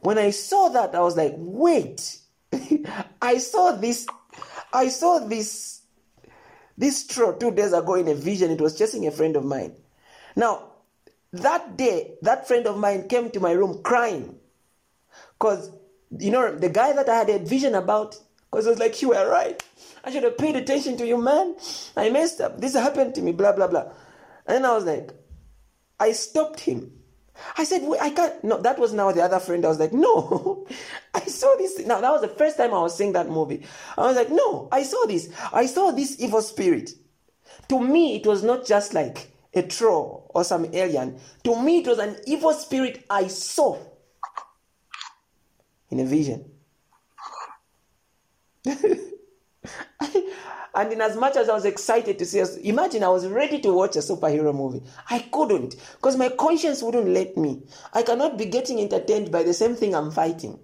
when 0.00 0.18
I 0.18 0.30
saw 0.30 0.68
that, 0.70 0.94
I 0.94 1.00
was 1.00 1.16
like, 1.16 1.34
wait, 1.36 2.19
I 3.22 3.38
saw 3.38 3.72
this, 3.72 4.06
I 4.72 4.88
saw 4.88 5.18
this, 5.20 5.82
this 6.76 7.06
troll 7.06 7.34
two 7.34 7.50
days 7.50 7.72
ago 7.72 7.94
in 7.94 8.08
a 8.08 8.14
vision. 8.14 8.50
It 8.50 8.60
was 8.60 8.76
chasing 8.76 9.06
a 9.06 9.10
friend 9.10 9.36
of 9.36 9.44
mine. 9.44 9.74
Now, 10.36 10.70
that 11.32 11.76
day, 11.76 12.14
that 12.22 12.48
friend 12.48 12.66
of 12.66 12.78
mine 12.78 13.08
came 13.08 13.30
to 13.30 13.40
my 13.40 13.52
room 13.52 13.82
crying. 13.82 14.38
Because, 15.38 15.70
you 16.18 16.30
know, 16.30 16.54
the 16.54 16.68
guy 16.68 16.92
that 16.92 17.08
I 17.08 17.16
had 17.16 17.30
a 17.30 17.38
vision 17.38 17.74
about, 17.74 18.18
because 18.50 18.66
I 18.66 18.70
was 18.70 18.78
like, 18.78 19.00
you 19.00 19.10
were 19.10 19.30
right. 19.30 19.62
I 20.04 20.10
should 20.10 20.24
have 20.24 20.38
paid 20.38 20.56
attention 20.56 20.96
to 20.98 21.06
you, 21.06 21.18
man. 21.18 21.56
I 21.96 22.10
messed 22.10 22.40
up. 22.40 22.60
This 22.60 22.74
happened 22.74 23.14
to 23.14 23.22
me, 23.22 23.32
blah, 23.32 23.52
blah, 23.52 23.68
blah. 23.68 23.92
And 24.46 24.66
I 24.66 24.74
was 24.74 24.84
like, 24.84 25.10
I 25.98 26.12
stopped 26.12 26.60
him. 26.60 26.99
I 27.56 27.64
said, 27.64 27.82
Wait, 27.82 28.00
I 28.00 28.10
can't. 28.10 28.42
No, 28.44 28.60
that 28.60 28.78
was 28.78 28.92
now 28.92 29.12
the 29.12 29.22
other 29.22 29.40
friend. 29.40 29.64
I 29.64 29.68
was 29.68 29.78
like, 29.78 29.92
no, 29.92 30.66
I 31.14 31.20
saw 31.20 31.54
this. 31.56 31.78
Now, 31.80 32.00
that 32.00 32.10
was 32.10 32.22
the 32.22 32.28
first 32.28 32.56
time 32.56 32.74
I 32.74 32.80
was 32.80 32.96
seeing 32.96 33.12
that 33.12 33.28
movie. 33.28 33.64
I 33.96 34.02
was 34.02 34.16
like, 34.16 34.30
no, 34.30 34.68
I 34.72 34.82
saw 34.82 35.06
this. 35.06 35.30
I 35.52 35.66
saw 35.66 35.90
this 35.90 36.20
evil 36.20 36.42
spirit. 36.42 36.90
To 37.68 37.80
me, 37.80 38.16
it 38.16 38.26
was 38.26 38.42
not 38.42 38.66
just 38.66 38.94
like 38.94 39.30
a 39.54 39.62
troll 39.62 40.30
or 40.34 40.44
some 40.44 40.66
alien. 40.74 41.18
To 41.44 41.60
me, 41.60 41.78
it 41.78 41.86
was 41.86 41.98
an 41.98 42.16
evil 42.26 42.52
spirit 42.52 43.04
I 43.10 43.26
saw 43.28 43.78
in 45.90 46.00
a 46.00 46.04
vision. 46.04 46.50
and 50.74 50.92
in 50.92 51.00
as 51.00 51.16
much 51.16 51.36
as 51.36 51.48
I 51.48 51.54
was 51.54 51.64
excited 51.64 52.18
to 52.18 52.26
see 52.26 52.40
us, 52.40 52.56
imagine 52.58 53.02
I 53.02 53.08
was 53.08 53.26
ready 53.26 53.60
to 53.60 53.72
watch 53.72 53.96
a 53.96 54.00
superhero 54.00 54.54
movie. 54.54 54.82
I 55.08 55.20
couldn't 55.20 55.76
because 55.96 56.16
my 56.16 56.28
conscience 56.28 56.82
wouldn't 56.82 57.08
let 57.08 57.36
me. 57.36 57.62
I 57.92 58.02
cannot 58.02 58.38
be 58.38 58.46
getting 58.46 58.80
entertained 58.80 59.30
by 59.30 59.42
the 59.42 59.54
same 59.54 59.74
thing 59.74 59.94
I'm 59.94 60.10
fighting. 60.10 60.58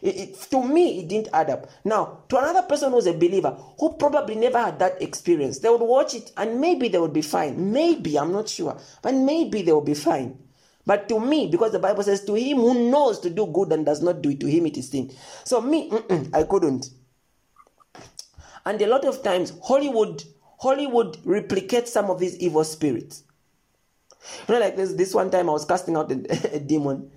It, 0.00 0.16
it, 0.16 0.46
to 0.50 0.62
me, 0.62 1.00
it 1.00 1.08
didn't 1.08 1.28
add 1.32 1.50
up. 1.50 1.68
Now, 1.84 2.24
to 2.28 2.38
another 2.38 2.62
person 2.62 2.92
who's 2.92 3.06
a 3.06 3.12
believer 3.12 3.56
who 3.78 3.94
probably 3.94 4.36
never 4.36 4.58
had 4.58 4.78
that 4.78 5.00
experience, 5.02 5.58
they 5.58 5.68
would 5.68 5.80
watch 5.80 6.14
it 6.14 6.30
and 6.36 6.60
maybe 6.60 6.88
they 6.88 6.98
would 6.98 7.12
be 7.12 7.22
fine. 7.22 7.72
Maybe, 7.72 8.18
I'm 8.18 8.32
not 8.32 8.48
sure, 8.48 8.78
but 9.02 9.14
maybe 9.14 9.62
they 9.62 9.72
will 9.72 9.80
be 9.80 9.94
fine. 9.94 10.38
But 10.84 11.08
to 11.08 11.20
me, 11.20 11.48
because 11.48 11.72
the 11.72 11.78
Bible 11.78 12.02
says, 12.02 12.24
to 12.24 12.34
him 12.34 12.58
who 12.58 12.90
knows 12.90 13.20
to 13.20 13.30
do 13.30 13.46
good 13.46 13.72
and 13.72 13.86
does 13.86 14.02
not 14.02 14.22
do 14.22 14.30
it, 14.30 14.40
to 14.40 14.46
him 14.46 14.66
it 14.66 14.76
is 14.76 14.90
sin. 14.90 15.12
So, 15.44 15.60
me, 15.60 15.92
I 16.34 16.42
couldn't. 16.42 16.90
And 18.64 18.80
a 18.80 18.86
lot 18.86 19.04
of 19.04 19.22
times, 19.22 19.52
Hollywood, 19.64 20.22
Hollywood 20.58 21.18
replicates 21.24 21.88
some 21.88 22.10
of 22.10 22.20
these 22.20 22.36
evil 22.38 22.64
spirits. 22.64 23.24
You 24.48 24.54
know, 24.54 24.60
like 24.60 24.76
this, 24.76 24.92
this 24.92 25.14
one 25.14 25.30
time 25.30 25.48
I 25.48 25.52
was 25.52 25.64
casting 25.64 25.96
out 25.96 26.12
a, 26.12 26.14
a 26.56 26.60
demon. 26.60 27.10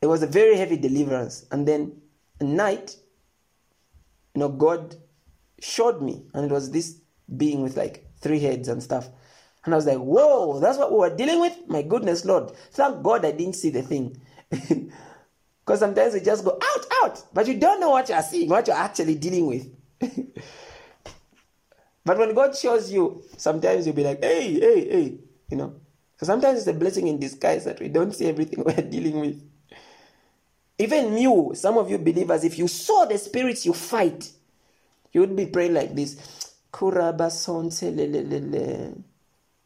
It 0.00 0.06
was 0.06 0.22
a 0.22 0.26
very 0.26 0.56
heavy 0.56 0.76
deliverance. 0.76 1.44
And 1.50 1.66
then 1.66 2.00
at 2.40 2.46
night, 2.46 2.96
you 4.34 4.40
know, 4.40 4.48
God 4.48 4.96
showed 5.60 6.00
me, 6.00 6.22
and 6.34 6.50
it 6.50 6.52
was 6.52 6.70
this 6.70 7.00
being 7.36 7.62
with 7.62 7.76
like 7.76 8.06
three 8.20 8.38
heads 8.38 8.68
and 8.68 8.82
stuff. 8.82 9.08
And 9.64 9.74
I 9.74 9.76
was 9.76 9.86
like, 9.86 9.98
whoa, 9.98 10.60
that's 10.60 10.78
what 10.78 10.92
we 10.92 10.98
were 10.98 11.14
dealing 11.14 11.40
with? 11.40 11.56
My 11.66 11.82
goodness, 11.82 12.24
Lord. 12.24 12.52
Thank 12.72 13.02
God 13.02 13.24
I 13.24 13.32
didn't 13.32 13.56
see 13.56 13.70
the 13.70 13.82
thing. 13.82 14.16
Because 15.68 15.80
sometimes 15.80 16.14
we 16.14 16.20
just 16.20 16.46
go 16.46 16.52
out, 16.52 16.86
out, 17.02 17.22
but 17.34 17.46
you 17.46 17.58
don't 17.58 17.78
know 17.78 17.90
what 17.90 18.08
you're 18.08 18.22
seeing, 18.22 18.48
what 18.48 18.66
you're 18.66 18.74
actually 18.74 19.16
dealing 19.16 19.46
with. 19.46 19.68
but 22.04 22.18
when 22.18 22.34
God 22.34 22.56
shows 22.56 22.90
you, 22.92 23.22
sometimes 23.36 23.86
you'll 23.86 23.96
be 23.96 24.04
like, 24.04 24.22
hey, 24.22 24.58
hey, 24.58 24.88
hey, 24.88 25.18
you 25.50 25.56
know. 25.56 25.74
So 26.18 26.26
sometimes 26.26 26.58
it's 26.58 26.66
a 26.68 26.72
blessing 26.72 27.06
in 27.08 27.18
disguise 27.18 27.64
that 27.64 27.80
we 27.80 27.88
don't 27.88 28.14
see 28.14 28.26
everything 28.26 28.64
we're 28.66 28.82
dealing 28.82 29.20
with. 29.20 29.42
Even 30.78 31.18
you, 31.18 31.52
some 31.54 31.76
of 31.76 31.90
you 31.90 31.98
believers, 31.98 32.44
if 32.44 32.58
you 32.58 32.68
saw 32.68 33.04
the 33.04 33.18
spirits 33.18 33.66
you 33.66 33.72
fight, 33.72 34.30
you 35.12 35.20
would 35.20 35.34
be 35.34 35.46
praying 35.46 35.74
like 35.74 35.94
this. 35.94 36.54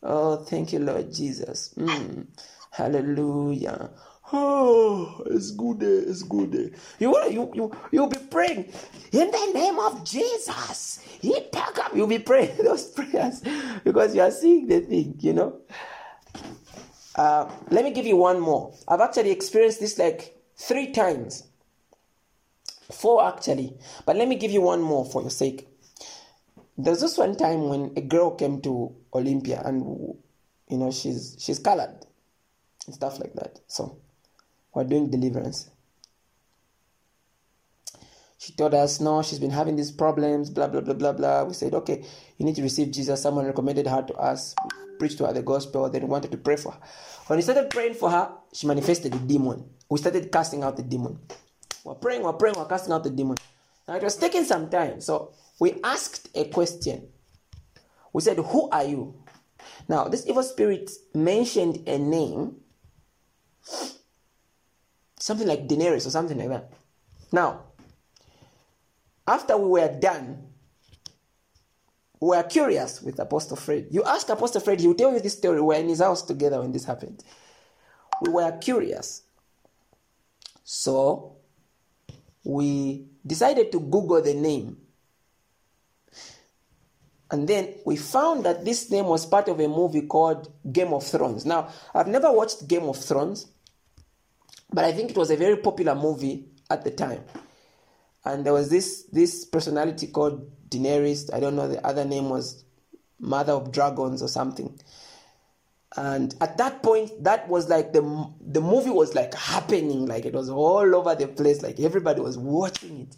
Oh, 0.03 0.37
thank 0.45 0.73
you, 0.73 0.79
Lord 0.81 1.13
Jesus. 1.13 1.75
Mm. 1.77 2.27
Hallelujah. 2.71 3.91
Oh, 4.33 5.23
it's 5.27 5.51
good. 5.51 5.83
It's 5.83 6.23
good. 6.23 6.75
You 6.99 7.11
will 7.11 7.31
you 7.31 7.51
you 7.55 7.73
you'll 7.91 8.09
be 8.09 8.19
praying 8.31 8.73
in 9.13 9.31
the 9.31 9.51
name 9.53 9.79
of 9.79 10.05
Jesus. 10.05 11.01
He 11.21 11.39
pack 11.53 11.79
up. 11.79 11.95
You'll 11.95 12.07
be 12.07 12.19
praying 12.19 12.57
those 12.65 12.89
prayers 12.89 13.43
because 13.85 14.15
you 14.15 14.23
are 14.23 14.31
seeing 14.31 14.67
the 14.69 14.81
thing. 14.81 15.17
You 15.21 15.33
know. 15.35 15.61
Uh, 17.15 17.51
let 17.71 17.85
me 17.85 17.91
give 17.91 18.07
you 18.07 18.17
one 18.17 18.41
more. 18.41 18.75
I've 18.89 19.01
actually 19.01 19.31
experienced 19.31 19.81
this 19.81 19.99
like 19.99 20.35
three 20.57 20.93
times, 20.93 21.45
four 22.91 23.23
actually. 23.23 23.77
But 24.07 24.17
let 24.17 24.29
me 24.29 24.37
give 24.37 24.51
you 24.51 24.63
one 24.63 24.81
more 24.81 25.05
for 25.05 25.21
your 25.21 25.31
sake. 25.31 25.69
There's 26.79 27.03
this 27.03 27.19
one 27.19 27.37
time 27.37 27.69
when 27.69 27.93
a 27.97 28.01
girl 28.01 28.31
came 28.31 28.63
to 28.63 28.95
Olympia 29.13 29.61
and 29.63 29.83
you 30.69 30.79
know 30.79 30.91
she's 30.91 31.37
she's 31.39 31.59
colored 31.59 32.07
and 32.87 32.95
stuff 32.95 33.21
like 33.21 33.35
that. 33.35 33.61
So 33.67 33.99
we're 34.75 34.85
doing 34.85 35.11
deliverance. 35.11 35.71
She 38.39 38.53
told 38.55 38.75
us, 38.75 39.01
no, 39.01 39.23
she's 39.23 39.39
been 39.39 39.51
having 39.51 39.77
these 39.77 39.93
problems, 39.93 40.51
blah, 40.51 40.67
blah, 40.67 40.81
blah, 40.81 40.95
blah, 40.95 41.13
blah. 41.13 41.45
We 41.45 41.55
said, 41.55 41.75
okay, 41.75 42.05
you 42.39 42.45
need 42.45 42.57
to 42.57 42.63
receive 42.63 42.91
Jesus. 42.91 43.23
Someone 43.23 43.47
recommended 43.47 43.87
her 43.87 44.03
to 44.03 44.15
us, 44.15 44.57
preached 44.99 45.19
to 45.19 45.27
her 45.27 45.33
the 45.33 45.43
gospel, 45.43 45.89
then 45.89 46.09
wanted 46.09 46.33
to 46.33 46.37
pray 46.39 46.57
for 46.57 46.73
her. 46.73 46.79
When 47.29 47.37
we 47.37 47.43
started 47.43 47.71
praying 47.71 47.95
for 47.95 48.11
her, 48.11 48.33
she 48.53 48.67
manifested 48.67 49.15
a 49.15 49.19
demon. 49.19 49.65
We 49.89 49.99
started 49.99 50.33
casting 50.33 50.65
out 50.65 50.77
the 50.77 50.83
demon. 50.83 51.21
We're 51.85 51.95
praying, 51.95 52.25
we're 52.25 52.33
praying, 52.33 52.57
we're 52.59 52.67
casting 52.67 52.93
out 52.93 53.05
the 53.05 53.11
demon. 53.11 53.37
Now 53.87 53.97
it 53.97 54.03
was 54.03 54.17
taking 54.17 54.45
some 54.45 54.69
time. 54.69 55.01
So 55.01 55.35
we 55.61 55.81
asked 55.85 56.29
a 56.35 56.47
question. 56.47 57.09
We 58.13 58.23
said, 58.23 58.39
Who 58.39 58.69
are 58.71 58.85
you? 58.85 59.23
Now, 59.89 60.09
this 60.09 60.27
evil 60.27 60.43
spirit 60.43 60.91
mentioned 61.15 61.89
a 61.89 61.99
name 61.99 62.57
something 65.23 65.47
like 65.47 65.69
Daenerys 65.69 66.05
or 66.05 66.11
something 66.11 66.37
like 66.37 66.49
that. 66.49 66.73
Now, 67.31 67.61
after 69.27 69.57
we 69.57 69.81
were 69.81 70.01
done, 70.01 70.49
we 72.21 72.29
were 72.37 72.43
curious 72.43 73.01
with 73.01 73.21
Apostle 73.21 73.57
Fred. 73.57 73.87
You 73.93 74.03
ask 74.03 74.29
Apostle 74.29 74.61
Fred, 74.61 74.81
he 74.81 74.89
will 74.89 74.97
tell 74.97 75.13
you 75.13 75.21
this 75.21 75.39
story. 75.39 75.61
We 75.61 75.67
were 75.67 75.75
in 75.75 75.89
his 75.89 76.01
house 76.01 76.23
together 76.23 76.61
when 76.61 76.73
this 76.73 76.85
happened. 76.85 77.23
We 78.21 78.33
were 78.33 78.51
curious. 78.59 79.23
So, 80.65 81.37
we 82.43 83.07
decided 83.25 83.71
to 83.73 83.79
Google 83.79 84.23
the 84.23 84.35
name. 84.35 84.77
And 87.31 87.49
then 87.49 87.75
we 87.87 87.97
found 87.97 88.45
that 88.45 88.65
this 88.65 88.91
name 88.91 89.07
was 89.07 89.25
part 89.25 89.49
of 89.49 89.61
a 89.61 89.69
movie 89.69 90.03
called 90.03 90.53
Game 90.73 90.93
of 90.93 91.07
Thrones. 91.07 91.47
Now, 91.47 91.69
I've 91.95 92.09
never 92.09 92.33
watched 92.33 92.67
Game 92.67 92.85
of 92.85 92.97
Thrones, 92.97 93.52
but 94.73 94.85
I 94.85 94.93
think 94.93 95.11
it 95.11 95.17
was 95.17 95.31
a 95.31 95.37
very 95.37 95.57
popular 95.57 95.95
movie 95.95 96.47
at 96.71 96.85
the 96.85 96.91
time. 96.91 97.23
And 98.25 98.47
there 98.47 98.53
was 98.53 98.71
this 98.71 99.05
this 99.13 99.45
personality 99.45 100.07
called 100.07 100.51
Daenerys. 100.69 101.33
I 101.33 101.41
don't 101.41 101.57
know 101.57 101.69
the 101.69 101.85
other 101.87 102.05
name 102.05 102.31
was 102.31 102.65
Mother 103.19 103.53
of 103.53 103.73
Dragons 103.73 104.23
or 104.23 104.29
something. 104.29 104.79
And 105.97 106.35
at 106.41 106.57
that 106.57 106.83
point, 106.83 107.23
that 107.23 107.49
was 107.49 107.69
like 107.69 107.93
the 107.93 108.03
the 108.41 108.61
movie 108.61 108.91
was 108.91 109.15
like 109.15 109.35
happening, 109.35 110.07
like 110.07 110.25
it 110.25 110.33
was 110.33 110.49
all 110.49 110.95
over 110.95 111.15
the 111.15 111.29
place, 111.29 111.63
like 111.63 111.81
everybody 111.81 112.21
was 112.21 112.39
watching 112.39 113.01
it. 113.03 113.17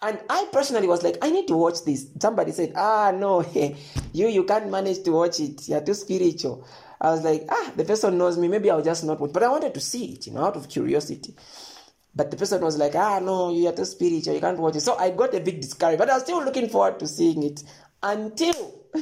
And 0.00 0.18
I 0.30 0.48
personally 0.52 0.86
was 0.86 1.02
like, 1.02 1.18
I 1.22 1.30
need 1.30 1.48
to 1.48 1.56
watch 1.56 1.84
this. 1.84 2.08
Somebody 2.20 2.52
said, 2.52 2.72
Ah, 2.74 3.12
no, 3.14 3.42
you 4.12 4.28
you 4.28 4.44
can't 4.44 4.70
manage 4.70 5.02
to 5.04 5.10
watch 5.10 5.40
it. 5.40 5.68
You're 5.68 5.80
too 5.80 5.94
spiritual. 5.94 6.66
I 7.00 7.10
was 7.10 7.22
like, 7.22 7.44
ah, 7.48 7.72
the 7.76 7.84
person 7.84 8.18
knows 8.18 8.36
me. 8.38 8.48
Maybe 8.48 8.70
I'll 8.70 8.82
just 8.82 9.04
not 9.04 9.20
watch. 9.20 9.32
But 9.32 9.42
I 9.42 9.48
wanted 9.48 9.74
to 9.74 9.80
see 9.80 10.14
it, 10.14 10.26
you 10.26 10.32
know, 10.32 10.44
out 10.44 10.56
of 10.56 10.68
curiosity. 10.68 11.34
But 12.14 12.30
the 12.30 12.36
person 12.36 12.60
was 12.60 12.76
like, 12.76 12.94
ah, 12.96 13.20
no, 13.20 13.52
you 13.52 13.68
are 13.68 13.72
too 13.72 13.84
spiritual. 13.84 14.34
You 14.34 14.40
can't 14.40 14.58
watch 14.58 14.76
it. 14.76 14.80
So 14.80 14.96
I 14.96 15.10
got 15.10 15.34
a 15.34 15.40
bit 15.40 15.60
discouraged. 15.60 15.98
But 15.98 16.10
I 16.10 16.14
was 16.14 16.24
still 16.24 16.44
looking 16.44 16.68
forward 16.68 16.98
to 16.98 17.06
seeing 17.06 17.42
it 17.44 17.62
until 18.02 18.74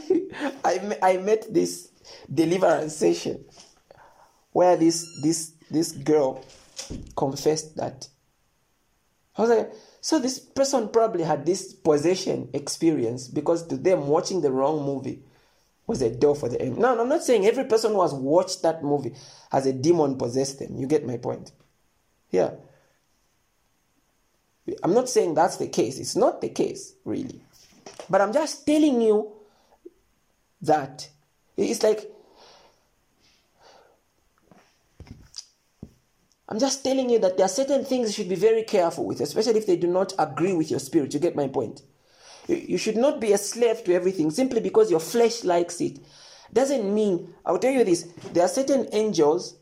I, 0.64 0.98
I 1.02 1.16
met 1.18 1.52
this 1.52 1.90
deliverance 2.32 2.96
session 2.96 3.44
where 4.52 4.76
this 4.76 5.06
this 5.22 5.52
this 5.70 5.92
girl 5.92 6.44
confessed 7.16 7.76
that 7.76 8.08
I 9.36 9.42
was 9.42 9.50
like, 9.50 9.72
so 10.00 10.18
this 10.18 10.38
person 10.38 10.88
probably 10.88 11.24
had 11.24 11.44
this 11.44 11.72
possession 11.72 12.48
experience 12.54 13.28
because 13.28 13.66
to 13.66 13.76
them 13.76 14.06
watching 14.08 14.40
the 14.40 14.50
wrong 14.50 14.84
movie 14.84 15.22
was 15.86 16.02
a 16.02 16.10
door 16.10 16.34
for 16.34 16.48
the 16.48 16.60
enemy. 16.60 16.80
No, 16.80 17.00
I'm 17.00 17.08
not 17.08 17.22
saying 17.22 17.46
every 17.46 17.64
person 17.64 17.92
who 17.92 18.02
has 18.02 18.12
watched 18.12 18.62
that 18.62 18.82
movie 18.82 19.14
has 19.50 19.66
a 19.66 19.72
demon 19.72 20.16
possessed 20.18 20.58
them. 20.58 20.76
You 20.76 20.86
get 20.86 21.06
my 21.06 21.16
point? 21.16 21.52
Yeah. 22.30 22.50
I'm 24.82 24.94
not 24.94 25.08
saying 25.08 25.34
that's 25.34 25.58
the 25.58 25.68
case. 25.68 25.98
It's 25.98 26.16
not 26.16 26.40
the 26.40 26.48
case, 26.48 26.94
really. 27.04 27.40
But 28.10 28.20
I'm 28.20 28.32
just 28.32 28.66
telling 28.66 29.00
you 29.00 29.32
that 30.62 31.08
it's 31.56 31.82
like 31.82 32.10
I'm 36.48 36.58
just 36.58 36.84
telling 36.84 37.10
you 37.10 37.18
that 37.20 37.36
there 37.36 37.46
are 37.46 37.50
certain 37.50 37.84
things 37.84 38.08
you 38.08 38.14
should 38.24 38.28
be 38.28 38.36
very 38.36 38.62
careful 38.62 39.04
with, 39.04 39.20
especially 39.20 39.58
if 39.58 39.66
they 39.66 39.76
do 39.76 39.88
not 39.88 40.12
agree 40.18 40.54
with 40.54 40.70
your 40.70 40.80
spirit. 40.80 41.12
You 41.12 41.20
get 41.20 41.34
my 41.34 41.48
point? 41.48 41.82
You 42.48 42.78
should 42.78 42.96
not 42.96 43.20
be 43.20 43.32
a 43.32 43.38
slave 43.38 43.82
to 43.84 43.94
everything 43.94 44.30
simply 44.30 44.60
because 44.60 44.90
your 44.90 45.00
flesh 45.00 45.44
likes 45.44 45.80
it. 45.80 45.98
Doesn't 46.52 46.94
mean, 46.94 47.34
I'll 47.44 47.58
tell 47.58 47.72
you 47.72 47.84
this, 47.84 48.02
there 48.32 48.44
are 48.44 48.48
certain 48.48 48.88
angels 48.92 49.56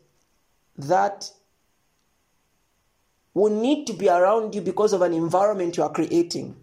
that 0.77 1.31
will 3.33 3.49
need 3.49 3.87
to 3.87 3.93
be 3.93 4.07
around 4.07 4.55
you 4.55 4.61
because 4.61 4.93
of 4.93 5.01
an 5.01 5.13
environment 5.13 5.77
you 5.77 5.83
are 5.83 5.91
creating. 5.91 6.55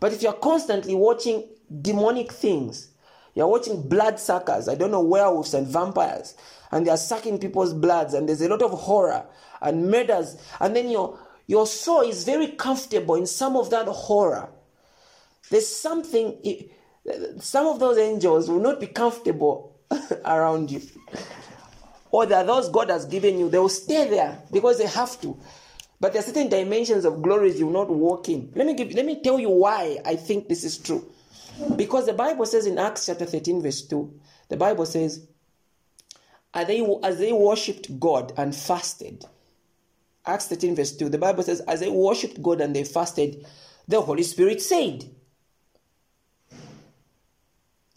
But 0.00 0.12
if 0.12 0.22
you're 0.22 0.32
constantly 0.32 0.94
watching 0.94 1.48
demonic 1.80 2.32
things, 2.32 2.88
you're 3.34 3.46
watching 3.46 3.88
blood 3.88 4.18
suckers, 4.18 4.68
I 4.68 4.74
don't 4.74 4.90
know, 4.90 5.00
werewolves 5.00 5.54
and 5.54 5.66
vampires, 5.66 6.34
and 6.70 6.86
they're 6.86 6.96
sucking 6.96 7.38
people's 7.38 7.72
bloods, 7.72 8.12
and 8.12 8.28
there's 8.28 8.42
a 8.42 8.48
lot 8.48 8.62
of 8.62 8.72
horror 8.72 9.24
and 9.62 9.90
murders, 9.90 10.36
and 10.60 10.76
then 10.76 10.90
your, 10.90 11.18
your 11.46 11.66
soul 11.66 12.02
is 12.02 12.24
very 12.24 12.48
comfortable 12.48 13.14
in 13.14 13.26
some 13.26 13.56
of 13.56 13.70
that 13.70 13.86
horror. 13.86 14.50
There's 15.52 15.68
something, 15.68 16.38
some 17.38 17.66
of 17.66 17.78
those 17.78 17.98
angels 17.98 18.48
will 18.48 18.58
not 18.58 18.80
be 18.80 18.86
comfortable 18.86 19.76
around 20.24 20.70
you. 20.70 20.80
Or 22.10 22.22
are 22.22 22.42
those 22.42 22.70
God 22.70 22.88
has 22.88 23.04
given 23.04 23.38
you, 23.38 23.50
they 23.50 23.58
will 23.58 23.68
stay 23.68 24.08
there 24.08 24.38
because 24.50 24.78
they 24.78 24.86
have 24.86 25.20
to. 25.20 25.38
But 26.00 26.14
there 26.14 26.22
are 26.22 26.24
certain 26.24 26.48
dimensions 26.48 27.04
of 27.04 27.20
glories 27.20 27.60
you 27.60 27.66
will 27.66 27.74
not 27.74 27.90
walk 27.90 28.30
in. 28.30 28.50
Let 28.54 28.66
me 28.66 28.72
give 28.72 28.94
let 28.94 29.04
me 29.04 29.20
tell 29.22 29.38
you 29.38 29.50
why 29.50 29.98
I 30.06 30.16
think 30.16 30.48
this 30.48 30.64
is 30.64 30.78
true. 30.78 31.06
Because 31.76 32.06
the 32.06 32.14
Bible 32.14 32.46
says 32.46 32.64
in 32.64 32.78
Acts 32.78 33.04
chapter 33.04 33.26
13, 33.26 33.60
verse 33.60 33.82
2, 33.82 34.20
the 34.48 34.56
Bible 34.56 34.86
says, 34.86 35.26
as 36.54 36.66
they, 36.66 36.80
as 37.02 37.18
they 37.18 37.32
worshipped 37.32 38.00
God 38.00 38.32
and 38.38 38.56
fasted, 38.56 39.26
Acts 40.24 40.46
13, 40.46 40.76
verse 40.76 40.96
2, 40.96 41.10
the 41.10 41.18
Bible 41.18 41.42
says, 41.42 41.60
As 41.60 41.80
they 41.80 41.90
worshipped 41.90 42.40
God 42.40 42.62
and 42.62 42.74
they 42.74 42.84
fasted, 42.84 43.44
the 43.86 44.00
Holy 44.00 44.22
Spirit 44.22 44.62
said. 44.62 45.04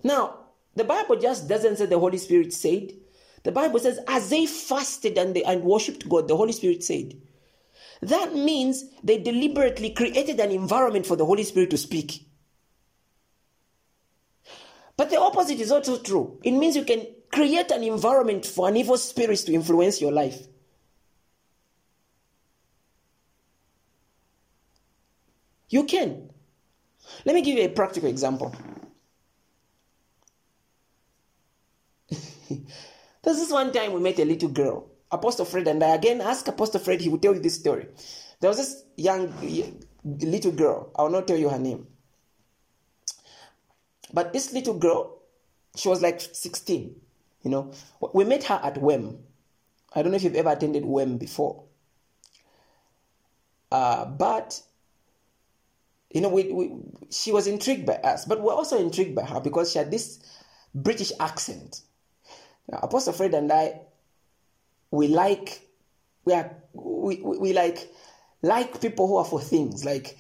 Now, 0.05 0.37
the 0.75 0.83
Bible 0.83 1.15
just 1.15 1.49
doesn't 1.49 1.77
say 1.77 1.87
the 1.87 1.97
Holy 1.97 2.19
Spirit 2.19 2.53
said. 2.53 2.93
The 3.41 3.51
Bible 3.51 3.79
says, 3.79 3.99
as 4.07 4.29
they 4.29 4.45
fasted 4.45 5.17
and 5.17 5.35
they 5.35 5.43
and 5.43 5.63
worshipped 5.63 6.07
God, 6.07 6.27
the 6.27 6.37
Holy 6.37 6.51
Spirit 6.51 6.83
said. 6.83 7.15
That 8.03 8.35
means 8.35 8.85
they 9.03 9.17
deliberately 9.17 9.89
created 9.89 10.39
an 10.39 10.51
environment 10.51 11.07
for 11.07 11.15
the 11.15 11.25
Holy 11.25 11.43
Spirit 11.43 11.71
to 11.71 11.77
speak. 11.77 12.27
But 14.95 15.09
the 15.09 15.19
opposite 15.19 15.59
is 15.59 15.71
also 15.71 15.97
true. 15.97 16.39
It 16.43 16.51
means 16.51 16.75
you 16.75 16.85
can 16.85 17.07
create 17.31 17.71
an 17.71 17.83
environment 17.83 18.45
for 18.45 18.69
an 18.69 18.77
evil 18.77 18.97
spirit 18.97 19.39
to 19.39 19.53
influence 19.53 19.99
your 19.99 20.11
life. 20.11 20.37
You 25.69 25.83
can. 25.85 26.29
Let 27.25 27.33
me 27.33 27.41
give 27.41 27.57
you 27.57 27.63
a 27.63 27.69
practical 27.69 28.07
example. 28.07 28.53
This 33.23 33.41
is 33.41 33.51
one 33.51 33.71
time 33.71 33.91
we 33.93 33.99
met 34.01 34.19
a 34.19 34.25
little 34.25 34.49
girl, 34.49 34.87
Apostle 35.11 35.45
Fred, 35.45 35.67
and 35.67 35.83
I 35.83 35.95
again 35.95 36.21
ask 36.21 36.47
Apostle 36.47 36.79
Fred, 36.79 37.01
he 37.01 37.09
will 37.09 37.17
tell 37.17 37.33
you 37.33 37.41
this 37.41 37.55
story. 37.55 37.87
There 38.39 38.49
was 38.49 38.57
this 38.57 38.83
young 38.97 39.33
little 40.03 40.51
girl, 40.51 40.91
I 40.95 41.01
will 41.01 41.09
not 41.09 41.27
tell 41.27 41.37
you 41.37 41.49
her 41.49 41.57
name. 41.57 41.87
But 44.13 44.31
this 44.31 44.53
little 44.53 44.77
girl, 44.77 45.17
she 45.75 45.89
was 45.89 46.03
like 46.03 46.21
16, 46.21 46.95
you 47.41 47.49
know. 47.49 47.71
We 48.13 48.25
met 48.25 48.43
her 48.43 48.59
at 48.63 48.77
WEM. 48.77 49.17
I 49.95 50.03
don't 50.03 50.11
know 50.11 50.17
if 50.17 50.23
you've 50.23 50.35
ever 50.35 50.51
attended 50.51 50.85
WEM 50.85 51.17
before. 51.17 51.63
Uh, 53.71 54.05
but 54.05 54.61
you 56.11 56.21
know, 56.21 56.29
we, 56.29 56.51
we, 56.51 56.71
she 57.09 57.31
was 57.31 57.45
intrigued 57.45 57.85
by 57.85 57.95
us, 57.95 58.23
but 58.25 58.39
we're 58.41 58.53
also 58.53 58.77
intrigued 58.77 59.15
by 59.15 59.25
her 59.25 59.41
because 59.41 59.71
she 59.71 59.79
had 59.79 59.91
this 59.91 60.19
British 60.73 61.11
accent. 61.19 61.81
Now, 62.69 62.79
Apostle 62.83 63.13
Fred 63.13 63.33
and 63.33 63.51
I, 63.51 63.81
we 64.91 65.07
like, 65.07 65.67
we 66.25 66.33
are, 66.33 66.55
we, 66.73 67.21
we, 67.21 67.37
we 67.37 67.53
like, 67.53 67.89
like 68.41 68.81
people 68.81 69.07
who 69.07 69.17
are 69.17 69.25
for 69.25 69.41
things, 69.41 69.85
like 69.85 70.17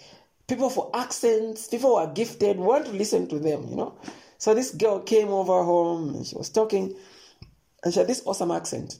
people 0.47 0.69
for 0.69 0.91
accents, 0.93 1.67
people 1.67 1.91
who 1.91 1.95
are 1.95 2.13
gifted, 2.13 2.57
we 2.57 2.63
want 2.63 2.85
to 2.85 2.91
listen 2.91 3.27
to 3.29 3.39
them, 3.39 3.67
you 3.69 3.75
know. 3.75 3.97
So 4.37 4.53
this 4.53 4.71
girl 4.71 4.99
came 4.99 5.29
over 5.29 5.63
home 5.63 6.15
and 6.15 6.25
she 6.25 6.35
was 6.35 6.49
talking, 6.49 6.95
and 7.83 7.93
she 7.93 7.99
had 7.99 8.07
this 8.07 8.23
awesome 8.25 8.51
accent 8.51 8.99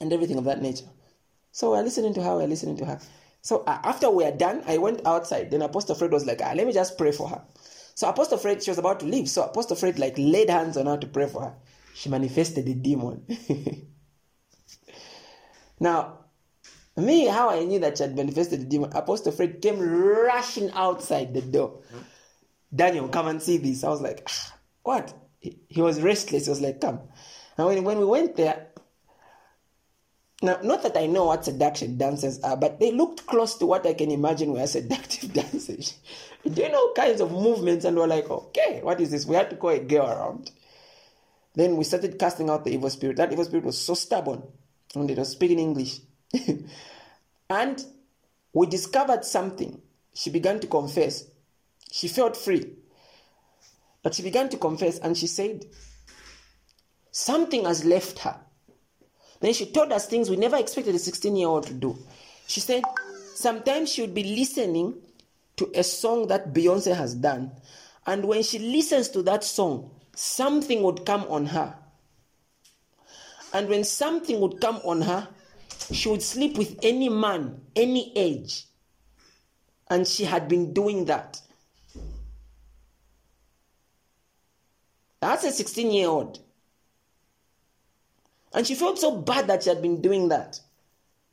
and 0.00 0.12
everything 0.12 0.38
of 0.38 0.44
that 0.44 0.62
nature. 0.62 0.86
So 1.52 1.70
we're 1.70 1.82
listening 1.82 2.14
to 2.14 2.22
her, 2.22 2.36
we're 2.36 2.46
listening 2.46 2.76
to 2.78 2.84
her. 2.84 3.00
So 3.42 3.62
uh, 3.66 3.78
after 3.84 4.10
we 4.10 4.24
are 4.24 4.32
done, 4.32 4.62
I 4.66 4.78
went 4.78 5.06
outside. 5.06 5.50
Then 5.50 5.62
Apostle 5.62 5.94
Fred 5.94 6.12
was 6.12 6.26
like, 6.26 6.40
ah, 6.42 6.52
let 6.54 6.66
me 6.66 6.72
just 6.72 6.96
pray 6.98 7.12
for 7.12 7.28
her. 7.28 7.42
So 7.94 8.08
Apostle 8.08 8.38
Fred, 8.38 8.62
she 8.62 8.70
was 8.70 8.78
about 8.78 9.00
to 9.00 9.06
leave. 9.06 9.28
So 9.28 9.42
Apostle 9.44 9.76
Fred 9.76 9.98
like 9.98 10.14
laid 10.16 10.50
hands 10.50 10.76
on 10.76 10.86
her 10.86 10.96
to 10.96 11.06
pray 11.06 11.28
for 11.28 11.42
her. 11.42 11.54
She 11.94 12.08
manifested 12.08 12.68
a 12.68 12.74
demon. 12.74 13.24
now, 15.80 16.18
me, 16.96 17.26
how 17.26 17.50
I 17.50 17.64
knew 17.64 17.78
that 17.78 17.98
she 17.98 18.02
had 18.02 18.16
manifested 18.16 18.60
a 18.60 18.64
demon, 18.64 18.92
Apostle 18.92 19.32
Fred 19.32 19.62
came 19.62 19.78
rushing 19.78 20.70
outside 20.72 21.32
the 21.32 21.40
door. 21.40 21.82
Daniel, 22.74 23.08
come 23.08 23.28
and 23.28 23.40
see 23.40 23.58
this. 23.58 23.84
I 23.84 23.88
was 23.88 24.00
like, 24.00 24.22
ah, 24.28 24.54
what? 24.82 25.14
He, 25.38 25.60
he 25.68 25.80
was 25.80 26.00
restless. 26.00 26.46
He 26.46 26.50
was 26.50 26.60
like, 26.60 26.80
come. 26.80 27.00
And 27.56 27.66
when, 27.66 27.84
when 27.84 27.98
we 27.98 28.04
went 28.04 28.36
there, 28.36 28.66
now, 30.42 30.58
not 30.62 30.82
that 30.82 30.96
I 30.98 31.06
know 31.06 31.26
what 31.26 31.44
seduction 31.44 31.96
dances 31.96 32.40
are, 32.42 32.56
but 32.56 32.80
they 32.80 32.90
looked 32.90 33.26
close 33.26 33.54
to 33.58 33.66
what 33.66 33.86
I 33.86 33.94
can 33.94 34.10
imagine 34.10 34.52
were 34.52 34.66
seductive 34.66 35.32
dances. 35.32 35.94
Doing 36.52 36.74
all 36.74 36.92
kinds 36.94 37.20
of 37.20 37.30
movements, 37.30 37.84
and 37.84 37.96
we're 37.96 38.08
like, 38.08 38.28
okay, 38.28 38.80
what 38.82 39.00
is 39.00 39.12
this? 39.12 39.24
We 39.24 39.36
had 39.36 39.48
to 39.50 39.56
call 39.56 39.70
a 39.70 39.78
girl 39.78 40.06
around. 40.06 40.50
Then 41.54 41.76
we 41.76 41.84
started 41.84 42.18
casting 42.18 42.50
out 42.50 42.64
the 42.64 42.72
evil 42.72 42.90
spirit. 42.90 43.16
That 43.16 43.32
evil 43.32 43.44
spirit 43.44 43.64
was 43.64 43.78
so 43.78 43.94
stubborn, 43.94 44.42
and 44.94 45.10
it 45.10 45.18
was 45.18 45.30
speaking 45.30 45.58
English. 45.58 46.00
and 47.50 47.84
we 48.52 48.66
discovered 48.66 49.24
something. 49.24 49.80
She 50.14 50.30
began 50.30 50.60
to 50.60 50.66
confess. 50.66 51.24
She 51.90 52.08
felt 52.08 52.36
free. 52.36 52.72
But 54.02 54.14
she 54.14 54.22
began 54.22 54.48
to 54.50 54.56
confess, 54.56 54.98
and 54.98 55.16
she 55.16 55.26
said, 55.26 55.64
something 57.14 57.64
has 57.64 57.84
left 57.84 58.18
her. 58.20 58.36
Then 59.40 59.52
she 59.52 59.66
told 59.66 59.92
us 59.92 60.06
things 60.06 60.28
we 60.28 60.36
never 60.36 60.56
expected 60.56 60.94
a 60.94 60.98
16 60.98 61.36
year 61.36 61.48
old 61.48 61.66
to 61.66 61.74
do. 61.74 61.96
She 62.46 62.60
said 62.60 62.82
sometimes 63.34 63.92
she 63.92 64.00
would 64.00 64.14
be 64.14 64.24
listening 64.24 64.94
to 65.56 65.70
a 65.74 65.84
song 65.84 66.28
that 66.28 66.52
Beyonce 66.52 66.94
has 66.94 67.14
done. 67.14 67.52
And 68.06 68.24
when 68.24 68.42
she 68.42 68.58
listens 68.58 69.08
to 69.10 69.22
that 69.22 69.44
song, 69.44 69.90
something 70.14 70.82
would 70.82 71.04
come 71.04 71.24
on 71.28 71.46
her. 71.46 71.76
And 73.52 73.68
when 73.68 73.84
something 73.84 74.40
would 74.40 74.60
come 74.60 74.76
on 74.84 75.02
her, 75.02 75.28
she 75.92 76.08
would 76.08 76.22
sleep 76.22 76.58
with 76.58 76.78
any 76.82 77.08
man, 77.08 77.60
any 77.76 78.12
age. 78.16 78.64
And 79.90 80.06
she 80.06 80.24
had 80.24 80.48
been 80.48 80.72
doing 80.72 81.04
that. 81.04 81.40
That's 85.20 85.44
a 85.44 85.52
16 85.52 85.90
year 85.90 86.08
old. 86.08 86.40
And 88.52 88.66
she 88.66 88.74
felt 88.74 88.98
so 88.98 89.16
bad 89.16 89.46
that 89.48 89.62
she 89.62 89.68
had 89.68 89.82
been 89.82 90.00
doing 90.00 90.28
that. 90.28 90.60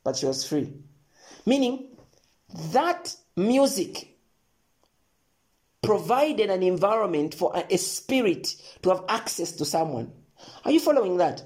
But 0.04 0.18
she 0.18 0.26
was 0.26 0.48
free. 0.48 0.74
Meaning, 1.46 1.88
that 2.72 3.16
music 3.36 4.11
provided 5.82 6.50
an 6.50 6.64
environment 6.64 7.34
for 7.34 7.52
a, 7.56 7.66
a, 7.74 7.78
spirit 7.78 8.56
to 8.82 8.90
have 8.90 9.04
access 9.10 9.52
to 9.54 9.66
someone. 9.66 10.12
Are 10.64 10.72
you 10.72 10.80
following 10.80 11.18
that? 11.18 11.44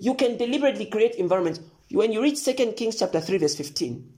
You 0.00 0.14
can 0.14 0.36
deliberately 0.36 0.86
create 0.86 1.16
environments. 1.16 1.60
When 1.90 2.12
you 2.12 2.22
read 2.22 2.36
2 2.36 2.72
Kings 2.72 2.98
chapter 2.98 3.20
3, 3.20 3.38
verse 3.38 3.54
15, 3.54 4.12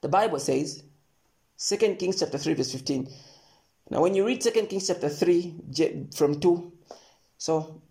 the 0.00 0.08
Bible 0.08 0.38
says, 0.38 0.82
2 1.58 1.76
Kings 1.96 2.20
chapter 2.20 2.38
3, 2.38 2.54
verse 2.54 2.72
15. 2.72 3.08
Now, 3.90 4.00
when 4.02 4.14
you 4.14 4.26
read 4.26 4.40
2 4.40 4.50
Kings 4.50 4.86
chapter 4.86 5.08
3 5.08 6.08
from 6.14 6.40
2, 6.40 6.72
so 7.38 7.82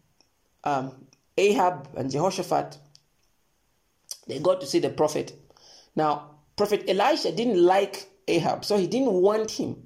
um, 0.63 1.05
Ahab 1.37 1.89
and 1.95 2.09
Jehoshaphat, 2.11 2.77
they 4.27 4.39
got 4.39 4.61
to 4.61 4.67
see 4.67 4.79
the 4.79 4.89
prophet. 4.89 5.33
Now, 5.95 6.31
Prophet 6.55 6.85
Elisha 6.87 7.31
didn't 7.31 7.63
like 7.63 8.09
Ahab, 8.27 8.65
so 8.65 8.77
he 8.77 8.87
didn't 8.87 9.11
want 9.11 9.51
him. 9.51 9.84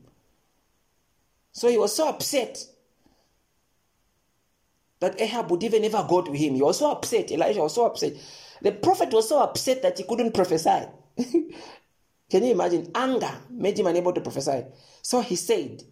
So 1.59 1.67
he 1.67 1.77
was 1.77 1.95
so 1.95 2.09
upset 2.09 2.65
that 4.99 5.19
Ahab 5.19 5.51
would 5.51 5.63
even 5.63 5.83
ever 5.85 6.05
go 6.07 6.21
to 6.21 6.31
him. 6.31 6.55
He 6.55 6.61
was 6.61 6.79
so 6.79 6.91
upset. 6.91 7.31
Elijah 7.31 7.61
was 7.61 7.75
so 7.75 7.85
upset. 7.85 8.13
The 8.61 8.71
prophet 8.71 9.11
was 9.11 9.29
so 9.29 9.41
upset 9.41 9.81
that 9.81 9.97
he 9.97 10.03
couldn't 10.03 10.33
prophesy. 10.33 10.85
Can 12.29 12.43
you 12.43 12.51
imagine? 12.51 12.91
Anger 12.95 13.33
made 13.49 13.79
him 13.79 13.87
unable 13.87 14.13
to 14.13 14.21
prophesy. 14.21 14.65
So 15.01 15.21
he 15.21 15.35
said, 15.35 15.83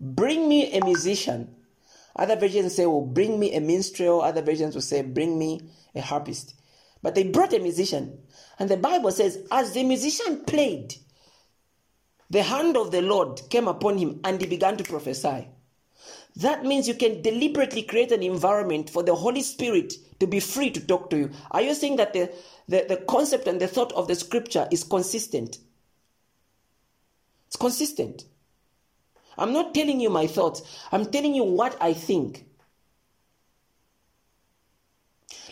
Bring 0.00 0.48
me 0.48 0.72
a 0.76 0.84
musician 0.84 1.54
other 2.16 2.36
versions 2.36 2.74
say, 2.74 2.86
well, 2.86 3.00
bring 3.00 3.38
me 3.38 3.54
a 3.54 3.60
minstrel. 3.60 4.20
Other 4.20 4.42
versions 4.42 4.74
will 4.74 4.82
say, 4.82 5.02
bring 5.02 5.38
me 5.38 5.60
a 5.94 6.00
harpist. 6.00 6.54
But 7.02 7.14
they 7.14 7.24
brought 7.24 7.54
a 7.54 7.58
musician. 7.58 8.18
And 8.58 8.68
the 8.68 8.76
Bible 8.76 9.10
says, 9.10 9.38
as 9.50 9.72
the 9.72 9.82
musician 9.82 10.44
played, 10.44 10.94
the 12.32 12.42
hand 12.42 12.76
of 12.76 12.90
the 12.90 13.02
Lord 13.02 13.40
came 13.50 13.68
upon 13.68 13.98
him 13.98 14.20
and 14.24 14.40
he 14.40 14.46
began 14.46 14.76
to 14.78 14.84
prophesy. 14.84 15.48
That 16.36 16.64
means 16.64 16.88
you 16.88 16.94
can 16.94 17.20
deliberately 17.20 17.82
create 17.82 18.10
an 18.10 18.22
environment 18.22 18.88
for 18.88 19.02
the 19.02 19.14
Holy 19.14 19.42
Spirit 19.42 19.92
to 20.18 20.26
be 20.26 20.40
free 20.40 20.70
to 20.70 20.80
talk 20.80 21.10
to 21.10 21.18
you. 21.18 21.30
Are 21.50 21.60
you 21.60 21.74
saying 21.74 21.96
that 21.96 22.14
the, 22.14 22.32
the, 22.68 22.86
the 22.88 22.96
concept 22.96 23.46
and 23.46 23.60
the 23.60 23.68
thought 23.68 23.92
of 23.92 24.08
the 24.08 24.14
scripture 24.14 24.66
is 24.70 24.82
consistent? 24.82 25.58
It's 27.48 27.56
consistent. 27.56 28.24
I'm 29.36 29.52
not 29.52 29.74
telling 29.74 30.00
you 30.00 30.08
my 30.08 30.26
thoughts, 30.26 30.62
I'm 30.90 31.06
telling 31.06 31.34
you 31.34 31.44
what 31.44 31.76
I 31.82 31.92
think. 31.92 32.46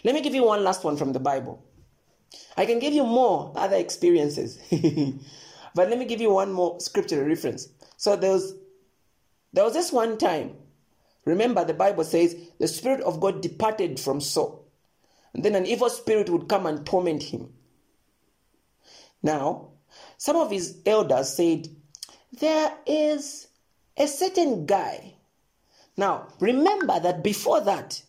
Let 0.03 0.14
me 0.14 0.23
give 0.23 0.35
you 0.35 0.45
one 0.45 0.64
last 0.64 0.83
one 0.83 0.97
from 0.97 1.12
the 1.12 1.21
Bible. 1.21 1.62
I 2.57 2.64
can 2.64 2.79
give 2.79 2.95
you 2.95 3.05
more 3.05 3.53
other 3.55 3.77
experiences, 3.77 4.59
but 5.74 5.88
let 5.88 5.98
me 5.98 6.04
give 6.04 6.20
you 6.20 6.33
one 6.33 6.52
more 6.52 6.80
scripture 6.80 7.24
reference. 7.24 7.68
So 7.96 8.16
there 8.16 8.33
was, 8.33 8.54
there 9.52 9.64
was 9.64 9.74
this 9.74 9.92
one 9.92 10.18
time. 10.18 10.56
Remember, 11.24 11.64
the 11.64 11.74
Bible 11.74 12.04
says 12.04 12.35
the 12.59 12.68
Spirit 12.68 13.00
of 13.02 13.20
God 13.20 13.42
departed 13.42 14.00
from 14.00 14.20
Saul, 14.20 14.66
and 15.35 15.44
then 15.44 15.54
an 15.54 15.66
evil 15.66 15.90
spirit 15.90 16.30
would 16.30 16.48
come 16.48 16.66
and 16.66 16.85
torment 16.85 17.22
him. 17.22 17.52
Now, 19.22 19.68
some 20.16 20.37
of 20.37 20.50
his 20.50 20.78
elders 20.87 21.35
said, 21.35 21.68
There 22.33 22.72
is 22.87 23.48
a 23.96 24.06
certain 24.06 24.66
guy. 24.66 25.14
Now, 25.96 26.28
remember 26.40 26.98
that 27.00 27.22
before 27.22 27.61
that, 27.61 28.02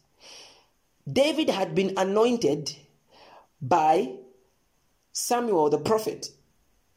David 1.12 1.50
had 1.50 1.76
been 1.76 1.93
anointed 1.97 2.76
by 3.62 4.13
Samuel 5.12 5.69
the 5.69 5.78
prophet 5.78 6.30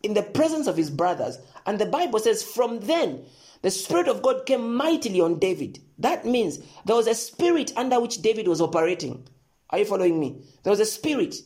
in 0.05 0.15
the 0.15 0.23
presence 0.23 0.67
of 0.67 0.77
his 0.77 0.91
brothers. 0.91 1.39
And 1.67 1.79
the 1.79 1.87
Bible 1.87 2.19
says, 2.19 2.43
from 2.43 2.81
then, 2.81 3.25
the 3.63 3.71
Spirit 3.71 4.09
of 4.09 4.23
God 4.23 4.47
came 4.47 4.77
mightily 4.77 5.21
on 5.21 5.39
David. 5.39 5.79
That 5.99 6.27
means 6.27 6.59
there 6.85 6.97
was 6.97 7.07
a 7.07 7.15
spirit 7.15 7.73
under 7.77 8.01
which 8.01 8.21
David 8.21 8.47
was 8.47 8.61
operating. 8.61 9.27
Are 9.71 9.79
you 9.79 9.85
following 9.85 10.21
me? 10.21 10.43
There 10.63 10.71
was 10.71 10.81
a 10.81 10.87
spirit 10.87 11.37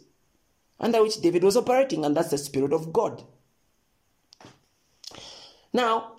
under 0.80 1.02
which 1.02 1.20
David 1.20 1.44
was 1.44 1.56
operating, 1.56 2.04
and 2.04 2.16
that's 2.16 2.30
the 2.30 2.38
Spirit 2.38 2.72
of 2.72 2.92
God. 2.92 3.22
Now, 5.72 6.16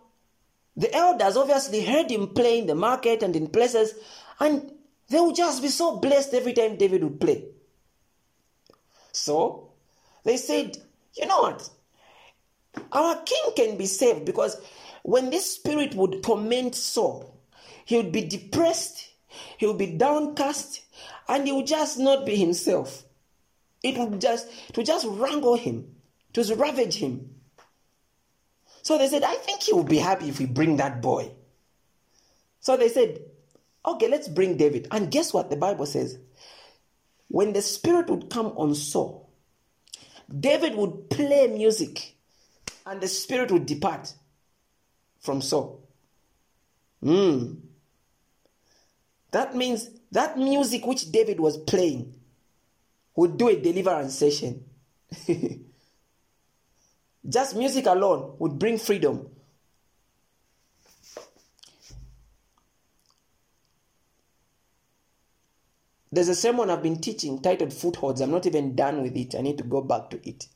the 0.75 0.93
elders 0.93 1.38
obviously 1.38 1.84
heard 1.84 2.10
him 2.10 2.30
play 2.30 2.60
in 2.60 2.67
the 2.67 2.75
market 2.75 3.23
and 3.23 3.36
in 3.36 3.47
places, 3.47 3.93
and 4.39 4.71
they 5.10 5.19
would 5.19 5.36
just 5.36 5.62
be 5.62 5.69
so 5.69 5.97
blessed 5.97 6.34
every 6.34 6.54
time 6.54 6.78
David 6.78 7.04
would 7.04 7.19
play. 7.19 7.45
So 9.12 9.71
they 10.23 10.38
said, 10.38 10.78
you 11.15 11.25
know 11.25 11.41
what? 11.41 11.69
Our 12.91 13.21
king 13.23 13.51
can 13.55 13.77
be 13.77 13.86
saved 13.86 14.25
because 14.25 14.60
when 15.03 15.29
this 15.29 15.55
spirit 15.55 15.95
would 15.95 16.23
torment 16.23 16.75
Saul, 16.75 17.39
he 17.86 17.97
would 17.97 18.12
be 18.12 18.25
depressed, 18.25 19.10
he 19.58 19.65
would 19.65 19.77
be 19.77 19.97
downcast, 19.97 20.82
and 21.27 21.45
he 21.45 21.51
would 21.51 21.67
just 21.67 21.97
not 21.97 22.25
be 22.25 22.36
himself. 22.36 23.03
It 23.82 23.97
would 23.97 24.21
just 24.21 24.47
it 24.69 24.77
would 24.77 24.86
just 24.86 25.05
wrangle 25.08 25.55
him, 25.55 25.95
to 26.34 26.55
ravage 26.55 26.95
him. 26.95 27.36
So 28.82 28.97
they 28.97 29.08
said, 29.08 29.23
I 29.23 29.36
think 29.36 29.63
he 29.63 29.73
will 29.73 29.84
be 29.84 29.97
happy 29.97 30.29
if 30.29 30.39
we 30.39 30.45
bring 30.45 30.77
that 30.77 31.01
boy. 31.01 31.32
So 32.60 32.75
they 32.75 32.89
said, 32.89 33.19
okay, 33.86 34.08
let's 34.08 34.27
bring 34.27 34.58
David. 34.58 34.88
And 34.91 35.12
guess 35.12 35.34
what 35.34 35.49
the 35.49 35.55
Bible 35.55 35.86
says? 35.86 36.17
When 37.27 37.53
the 37.53 37.62
Spirit 37.62 38.10
would 38.10 38.29
come 38.29 38.47
on 38.58 38.75
Saul, 38.75 39.29
David 40.38 40.75
would 40.75 41.10
play 41.10 41.47
music 41.47 42.15
and 42.89 42.99
the 42.99 43.08
Spirit 43.08 43.52
would 43.52 43.67
depart 43.67 44.12
from 45.19 45.41
Saul. 45.43 45.88
Hmm. 47.04 47.54
That 49.32 49.56
means 49.56 49.89
that 50.12 50.39
music 50.39 50.88
which 50.88 51.12
David 51.12 51.39
was 51.39 51.56
playing 51.58 52.15
would 53.15 53.38
do 53.38 53.47
a 53.49 53.62
deliverance 53.62 54.15
session. 54.15 54.65
Just 57.30 57.56
music 57.56 57.86
alone 57.86 58.36
would 58.39 58.58
bring 58.58 58.80
freedom. 58.80 59.30
There's 66.12 66.30
a 66.30 66.34
sermon 66.34 66.71
I've 66.71 66.82
been 66.82 66.99
teaching 66.99 67.39
titled 67.39 67.71
Footholds. 67.71 68.19
I'm 68.19 68.32
not 68.32 68.47
even 68.47 68.75
done 68.75 69.04
with 69.04 69.15
it. 69.15 69.36
I 69.36 69.41
need 69.41 69.60
to 69.60 69.63
go 69.63 69.82
back 69.82 70.10
to 70.10 70.28
it. 70.28 70.47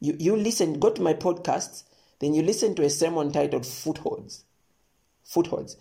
You, 0.00 0.16
you 0.18 0.36
listen, 0.36 0.78
go 0.78 0.90
to 0.90 1.02
my 1.02 1.14
podcast, 1.14 1.84
then 2.20 2.34
you 2.34 2.42
listen 2.42 2.74
to 2.76 2.84
a 2.84 2.90
sermon 2.90 3.32
titled 3.32 3.66
Footholds. 3.66 4.44
Footholds. 5.24 5.76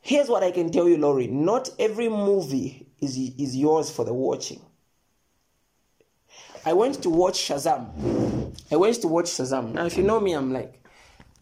Here's 0.00 0.28
what 0.28 0.42
I 0.42 0.50
can 0.50 0.70
tell 0.70 0.88
you, 0.88 0.96
Laurie. 0.96 1.28
Not 1.28 1.70
every 1.78 2.08
movie 2.08 2.86
is, 3.00 3.16
is 3.16 3.56
yours 3.56 3.90
for 3.90 4.04
the 4.04 4.12
watching. 4.12 4.60
I 6.64 6.72
went 6.72 7.02
to 7.02 7.10
watch 7.10 7.38
Shazam. 7.38 8.52
I 8.70 8.76
went 8.76 9.00
to 9.02 9.08
watch 9.08 9.26
Shazam. 9.26 9.72
Now, 9.72 9.86
if 9.86 9.96
you 9.96 10.04
know 10.04 10.20
me, 10.20 10.32
I'm 10.32 10.52
like 10.52 10.80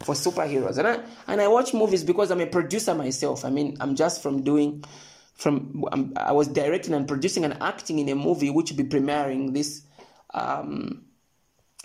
for 0.02 0.14
superheroes, 0.14 0.78
and 0.78 0.88
I 0.88 1.00
and 1.26 1.40
I 1.40 1.48
watch 1.48 1.74
movies 1.74 2.04
because 2.04 2.30
I'm 2.30 2.40
a 2.40 2.46
producer 2.46 2.94
myself. 2.94 3.44
I 3.44 3.50
mean, 3.50 3.76
I'm 3.80 3.96
just 3.96 4.22
from 4.22 4.42
doing, 4.42 4.82
from 5.34 5.84
i 6.16 6.32
was 6.32 6.48
directing 6.48 6.94
and 6.94 7.06
producing 7.06 7.44
and 7.44 7.56
acting 7.60 7.98
in 7.98 8.08
a 8.08 8.14
movie 8.14 8.48
which 8.50 8.70
will 8.70 8.78
be 8.78 8.84
premiering 8.84 9.52
this, 9.52 9.82
um, 10.32 11.04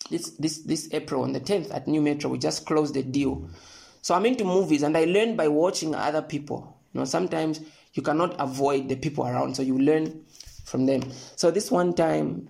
this 0.10 0.32
this 0.32 0.60
this 0.60 0.90
April 0.92 1.24
on 1.24 1.34
the 1.34 1.40
10th 1.40 1.74
at 1.74 1.88
New 1.88 2.02
Metro. 2.02 2.30
We 2.30 2.38
just 2.38 2.66
closed 2.66 2.94
the 2.94 3.04
deal, 3.04 3.50
so 4.02 4.14
I'm 4.14 4.26
into 4.26 4.44
movies, 4.44 4.84
and 4.84 4.96
I 4.98 5.06
learn 5.06 5.36
by 5.36 5.48
watching 5.48 5.96
other 5.96 6.22
people. 6.22 6.78
You 6.94 7.00
know, 7.00 7.06
sometimes 7.06 7.62
you 7.94 8.02
cannot 8.02 8.36
avoid 8.40 8.90
the 8.90 8.96
people 8.96 9.26
around, 9.26 9.56
so 9.56 9.64
you 9.64 9.78
learn 9.78 10.24
from 10.64 10.86
them. 10.86 11.12
So 11.36 11.52
this 11.52 11.72
one 11.72 11.94
time 11.94 12.50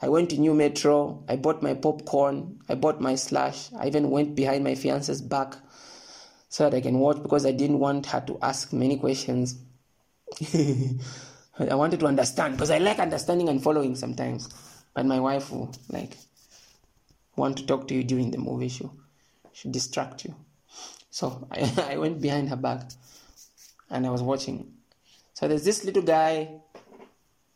I 0.00 0.08
went 0.08 0.30
to 0.30 0.38
New 0.38 0.54
Metro. 0.54 1.24
I 1.28 1.36
bought 1.36 1.62
my 1.62 1.74
popcorn. 1.74 2.58
I 2.68 2.74
bought 2.74 3.00
my 3.00 3.14
slush. 3.14 3.70
I 3.78 3.86
even 3.86 4.10
went 4.10 4.34
behind 4.34 4.62
my 4.62 4.74
fiance's 4.74 5.22
back 5.22 5.56
so 6.48 6.64
that 6.64 6.76
I 6.76 6.80
can 6.80 6.98
watch 6.98 7.22
because 7.22 7.46
I 7.46 7.52
didn't 7.52 7.78
want 7.78 8.06
her 8.06 8.20
to 8.26 8.38
ask 8.42 8.72
many 8.72 8.98
questions. 8.98 9.58
I 11.58 11.74
wanted 11.74 12.00
to 12.00 12.06
understand 12.06 12.54
because 12.54 12.70
I 12.70 12.78
like 12.78 12.98
understanding 12.98 13.48
and 13.48 13.62
following 13.62 13.94
sometimes. 13.94 14.48
But 14.96 15.04
my 15.06 15.20
wife 15.20 15.52
will 15.52 15.72
like 15.88 16.16
want 17.36 17.58
to 17.58 17.66
talk 17.66 17.86
to 17.88 17.94
you 17.94 18.02
during 18.02 18.32
the 18.32 18.38
movie 18.38 18.68
show. 18.68 18.90
She 19.52 19.68
distract 19.68 20.24
you. 20.24 20.34
So 21.10 21.46
I, 21.52 21.60
I 21.92 21.96
went 21.98 22.20
behind 22.20 22.48
her 22.48 22.56
back 22.56 22.90
and 23.90 24.06
I 24.06 24.10
was 24.10 24.22
watching. 24.22 24.72
So 25.34 25.46
there's 25.46 25.64
this 25.64 25.84
little 25.84 26.02
guy, 26.02 26.48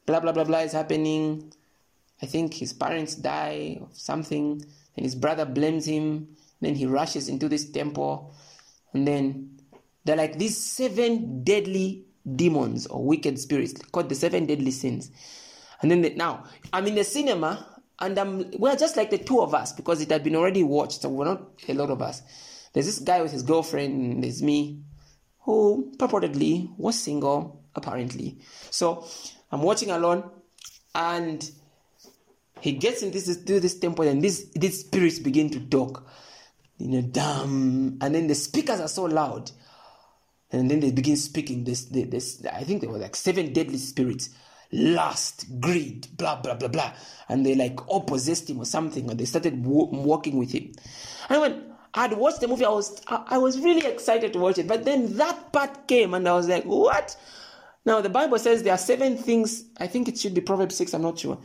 blah 0.07 0.21
blah 0.21 0.33
blah 0.33 0.45
blah 0.45 0.59
is 0.61 0.73
happening 0.73 1.53
I 2.23 2.27
think 2.27 2.55
his 2.55 2.73
parents 2.73 3.15
die 3.15 3.79
of 3.81 3.97
something, 3.97 4.65
and 4.97 5.05
his 5.05 5.15
brother 5.15 5.47
blames 5.47 5.87
him. 5.87 6.37
Then 6.61 6.75
he 6.75 6.85
rushes 6.85 7.29
into 7.29 7.49
this 7.49 7.71
temple, 7.71 8.35
and 8.93 9.09
then 9.09 9.59
they're 10.05 10.17
like 10.17 10.39
these 10.39 10.57
seven 10.57 11.43
deadly 11.43 12.05
demons 12.37 12.87
or 12.87 13.03
wicked 13.03 13.39
spirits 13.39 13.73
called 13.93 14.11
the 14.11 14.15
seven 14.15 14.45
deadly 14.45 14.71
sins. 14.71 15.11
And 15.83 15.91
then 15.91 16.03
they, 16.03 16.15
now 16.15 16.45
I'm 16.73 16.87
in 16.87 16.95
the 16.95 17.05
cinema, 17.05 17.67
and 17.99 18.19
I'm 18.19 18.51
we're 18.59 18.77
just 18.77 18.97
like 18.97 19.11
the 19.11 19.19
two 19.19 19.41
of 19.41 19.55
us 19.55 19.73
because 19.73 20.01
it 20.01 20.11
had 20.11 20.25
been 20.25 20.37
already 20.37 20.63
watched, 20.63 21.03
so 21.03 21.09
we're 21.09 21.25
not 21.25 21.43
a 21.69 21.75
lot 21.75 21.91
of 21.91 22.03
us. 22.03 22.23
There's 22.73 22.87
this 22.87 22.99
guy 22.99 23.21
with 23.23 23.33
his 23.33 23.43
girlfriend, 23.43 24.13
and 24.13 24.25
there's 24.25 24.43
me, 24.43 24.83
who 25.41 25.93
purportedly 25.97 26.71
was 26.77 26.99
single, 26.99 27.65
apparently. 27.75 28.39
So 28.71 29.07
I'm 29.51 29.63
watching 29.63 29.91
alone, 29.91 30.31
and 30.95 31.51
he 32.61 32.73
gets 32.73 33.03
into 33.03 33.21
this, 33.21 33.37
to 33.45 33.61
this 33.61 33.79
temple 33.79 34.07
and 34.07 34.23
these, 34.23 34.51
these 34.51 34.81
spirits 34.81 35.19
begin 35.19 35.51
to 35.51 35.61
talk. 35.61 36.07
You 36.79 36.89
know, 36.89 37.03
damn. 37.03 37.99
And 38.01 38.15
then 38.15 38.27
the 38.27 38.35
speakers 38.35 38.81
are 38.81 38.89
so 38.89 39.05
loud. 39.05 39.51
And 40.53 40.71
then 40.71 40.81
they 40.81 40.91
begin 40.91 41.17
speaking 41.17 41.65
this, 41.65 41.85
this, 41.87 42.45
I 42.45 42.65
think 42.65 42.81
there 42.81 42.91
were 42.91 42.99
like 42.99 43.17
seven 43.17 43.53
deadly 43.53 43.79
spirits. 43.79 44.31
Lust, 44.73 45.47
greed, 45.61 46.07
blah, 46.17 46.41
blah, 46.41 46.55
blah, 46.55 46.69
blah. 46.69 46.93
And 47.29 47.45
they 47.45 47.55
like 47.55 47.87
all 47.89 48.03
possessed 48.03 48.49
him 48.49 48.59
or 48.59 48.65
something. 48.65 49.11
And 49.11 49.19
they 49.19 49.25
started 49.25 49.65
walking 49.65 50.39
with 50.39 50.53
him. 50.53 50.73
And 51.29 51.41
when 51.41 51.73
I'd 51.95 52.13
watched 52.13 52.41
the 52.41 52.49
movie, 52.49 52.65
I 52.65 52.71
was, 52.71 53.03
I 53.09 53.39
was 53.39 53.59
really 53.59 53.87
excited 53.87 54.33
to 54.33 54.39
watch 54.39 54.59
it. 54.59 54.69
But 54.69 54.85
then 54.85 55.17
that 55.17 55.53
part 55.53 55.89
came 55.89 56.15
and 56.15 56.29
I 56.29 56.35
was 56.35 56.49
like, 56.49 56.65
what? 56.65 57.17
Now 57.85 58.01
the 58.01 58.11
Bible 58.11 58.39
says 58.39 58.63
there 58.63 58.75
are 58.75 58.79
seven 58.79 59.17
things. 59.17 59.65
I 59.79 59.87
think 59.87 60.09
it 60.09 60.19
should 60.19 60.35
be 60.35 60.41
Proverbs 60.41 60.77
6, 60.77 60.95
I'm 60.95 61.03
not 61.03 61.19
sure 61.19 61.39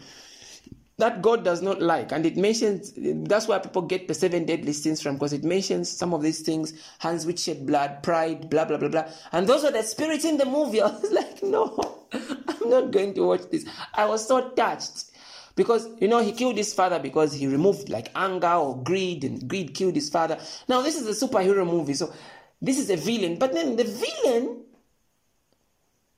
that 0.97 1.21
God 1.21 1.43
does 1.43 1.61
not 1.61 1.81
like. 1.81 2.11
And 2.11 2.25
it 2.25 2.37
mentions, 2.37 2.93
that's 3.27 3.47
where 3.47 3.59
people 3.59 3.81
get 3.81 4.07
the 4.07 4.13
seven 4.13 4.45
deadly 4.45 4.73
sins 4.73 5.01
from, 5.01 5.15
because 5.15 5.33
it 5.33 5.43
mentions 5.43 5.89
some 5.89 6.13
of 6.13 6.21
these 6.21 6.41
things 6.41 6.73
hands 6.99 7.25
which 7.25 7.39
shed 7.39 7.65
blood, 7.65 8.01
pride, 8.01 8.49
blah, 8.49 8.65
blah, 8.65 8.77
blah, 8.77 8.89
blah. 8.89 9.09
And 9.31 9.47
those 9.47 9.65
are 9.65 9.71
the 9.71 9.83
spirits 9.83 10.25
in 10.25 10.37
the 10.37 10.45
movie. 10.45 10.81
I 10.81 10.87
was 10.87 11.11
like, 11.11 11.43
no, 11.43 12.05
I'm 12.13 12.69
not 12.69 12.91
going 12.91 13.13
to 13.15 13.27
watch 13.27 13.49
this. 13.51 13.65
I 13.93 14.05
was 14.05 14.25
so 14.25 14.49
touched. 14.49 15.11
Because, 15.55 15.87
you 16.01 16.09
know, 16.09 16.19
he 16.19 16.33
killed 16.33 16.57
his 16.57 16.73
father 16.73 16.99
because 16.99 17.33
he 17.33 17.47
removed 17.47 17.87
like 17.87 18.11
anger 18.13 18.51
or 18.51 18.81
greed, 18.83 19.23
and 19.23 19.47
greed 19.47 19.73
killed 19.73 19.95
his 19.95 20.09
father. 20.09 20.37
Now, 20.67 20.81
this 20.81 20.99
is 20.99 21.07
a 21.07 21.27
superhero 21.27 21.65
movie, 21.65 21.93
so 21.93 22.13
this 22.61 22.77
is 22.77 22.89
a 22.89 22.97
villain. 22.97 23.37
But 23.37 23.53
then 23.53 23.77
the 23.77 23.85
villain 23.85 24.63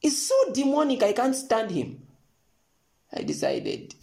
is 0.01 0.27
so 0.27 0.35
demonic, 0.53 1.03
I 1.03 1.13
can't 1.13 1.35
stand 1.35 1.69
him. 1.69 2.01
I 3.13 3.21
decided 3.21 3.93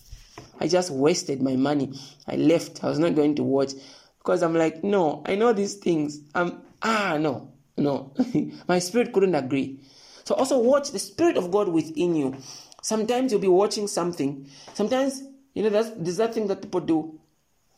I 0.60 0.68
just 0.68 0.90
wasted 0.90 1.42
my 1.42 1.56
money. 1.56 1.92
I 2.26 2.36
left. 2.36 2.82
I 2.84 2.88
was 2.88 2.98
not 2.98 3.14
going 3.14 3.34
to 3.36 3.42
watch 3.42 3.72
because 4.18 4.42
I'm 4.42 4.54
like, 4.54 4.82
no, 4.82 5.22
I 5.26 5.34
know 5.34 5.52
these 5.52 5.74
things. 5.74 6.20
I'm 6.34 6.62
ah 6.82 7.16
no, 7.18 7.52
no. 7.76 8.14
my 8.68 8.78
spirit 8.78 9.12
couldn't 9.12 9.34
agree. 9.34 9.80
So 10.24 10.34
also 10.34 10.58
watch 10.58 10.90
the 10.90 10.98
spirit 10.98 11.36
of 11.36 11.50
God 11.50 11.68
within 11.68 12.14
you. 12.14 12.36
Sometimes 12.82 13.32
you'll 13.32 13.40
be 13.40 13.48
watching 13.48 13.86
something. 13.86 14.48
Sometimes 14.74 15.22
you 15.54 15.62
know 15.62 15.68
there's 15.70 16.16
that 16.16 16.34
thing 16.34 16.46
that 16.48 16.62
people 16.62 16.80
do. 16.80 17.20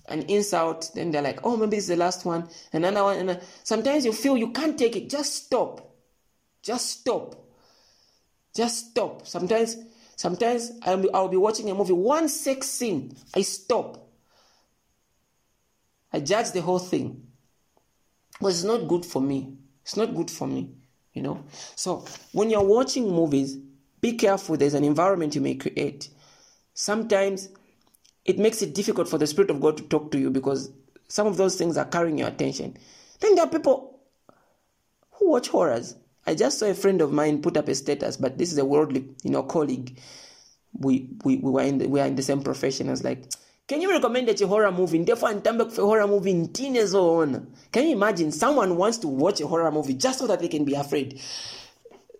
An 0.08 0.22
insult, 0.22 0.92
then 0.94 1.10
they're 1.10 1.20
like, 1.20 1.40
oh, 1.42 1.56
maybe 1.56 1.78
it's 1.78 1.88
the 1.88 1.96
last 1.96 2.24
one, 2.24 2.48
another 2.72 3.02
one. 3.02 3.28
And 3.28 3.40
sometimes 3.64 4.04
you 4.04 4.12
feel 4.12 4.36
you 4.36 4.52
can't 4.52 4.78
take 4.78 4.94
it. 4.94 5.10
Just 5.10 5.34
stop. 5.34 5.96
Just 6.62 7.00
stop. 7.00 7.34
Just 8.54 8.90
stop. 8.90 9.26
Sometimes 9.26 9.76
Sometimes 10.16 10.72
I'll 10.83 10.96
be, 10.96 11.12
I'll 11.12 11.29
be 11.29 11.37
watching 11.37 11.70
a 11.70 11.74
movie, 11.74 11.92
one 11.92 12.29
sex 12.29 12.68
scene, 12.68 13.14
I 13.35 13.42
stop. 13.42 14.09
I 16.12 16.20
judge 16.20 16.52
the 16.52 16.62
whole 16.62 16.79
thing. 16.79 17.26
Because 18.33 18.64
it's 18.64 18.64
not 18.64 18.88
good 18.88 19.05
for 19.05 19.20
me. 19.20 19.57
It's 19.83 19.96
not 19.96 20.14
good 20.14 20.31
for 20.31 20.48
me, 20.48 20.70
you 21.12 21.22
know. 21.22 21.44
So 21.74 22.05
when 22.33 22.50
you're 22.50 22.64
watching 22.64 23.09
movies, 23.11 23.57
be 24.00 24.14
careful. 24.14 24.57
There's 24.57 24.74
an 24.74 24.85
environment 24.85 25.35
you 25.35 25.40
may 25.40 25.55
create. 25.55 26.09
Sometimes 26.74 27.48
it 28.24 28.38
makes 28.38 28.62
it 28.62 28.74
difficult 28.74 29.09
for 29.09 29.18
the 29.18 29.26
Spirit 29.26 29.50
of 29.50 29.61
God 29.61 29.76
to 29.76 29.83
talk 29.85 30.11
to 30.12 30.18
you 30.18 30.31
because 30.31 30.70
some 31.09 31.26
of 31.26 31.37
those 31.37 31.57
things 31.57 31.76
are 31.76 31.85
carrying 31.85 32.18
your 32.18 32.29
attention. 32.29 32.76
Then 33.20 33.35
there 33.35 33.44
are 33.44 33.50
people 33.50 34.00
who 35.12 35.31
watch 35.31 35.48
horrors. 35.48 35.94
I 36.26 36.34
just 36.34 36.58
saw 36.58 36.66
a 36.66 36.74
friend 36.74 37.00
of 37.00 37.12
mine 37.12 37.40
put 37.40 37.56
up 37.56 37.68
a 37.68 37.74
status, 37.74 38.16
but 38.16 38.36
this 38.38 38.52
is 38.52 38.58
a 38.58 38.64
worldly, 38.64 39.08
you 39.22 39.30
know, 39.30 39.42
colleague. 39.42 39.98
We 40.72 41.08
we, 41.24 41.36
we 41.36 41.50
were 41.50 41.62
in 41.62 41.78
the, 41.78 41.88
we 41.88 42.00
are 42.00 42.06
in 42.06 42.16
the 42.16 42.22
same 42.22 42.42
profession. 42.42 42.88
I 42.88 42.90
was 42.90 43.04
like, 43.04 43.30
can 43.68 43.80
you 43.80 43.90
recommend 43.90 44.28
a 44.28 44.46
horror 44.46 44.70
movie? 44.70 45.02
Therefore, 45.02 45.30
nitambe 45.34 45.64
kufa 45.64 45.82
horror 45.82 46.06
movie 46.06 46.34
ntine 46.34 46.86
Zone. 46.86 47.52
Can 47.72 47.84
you 47.86 47.96
imagine 47.96 48.30
someone 48.32 48.76
wants 48.76 48.98
to 48.98 49.08
watch 49.08 49.40
a 49.40 49.46
horror 49.46 49.70
movie 49.72 49.94
just 49.94 50.18
so 50.18 50.26
that 50.26 50.40
they 50.40 50.48
can 50.48 50.64
be 50.64 50.74
afraid? 50.74 51.20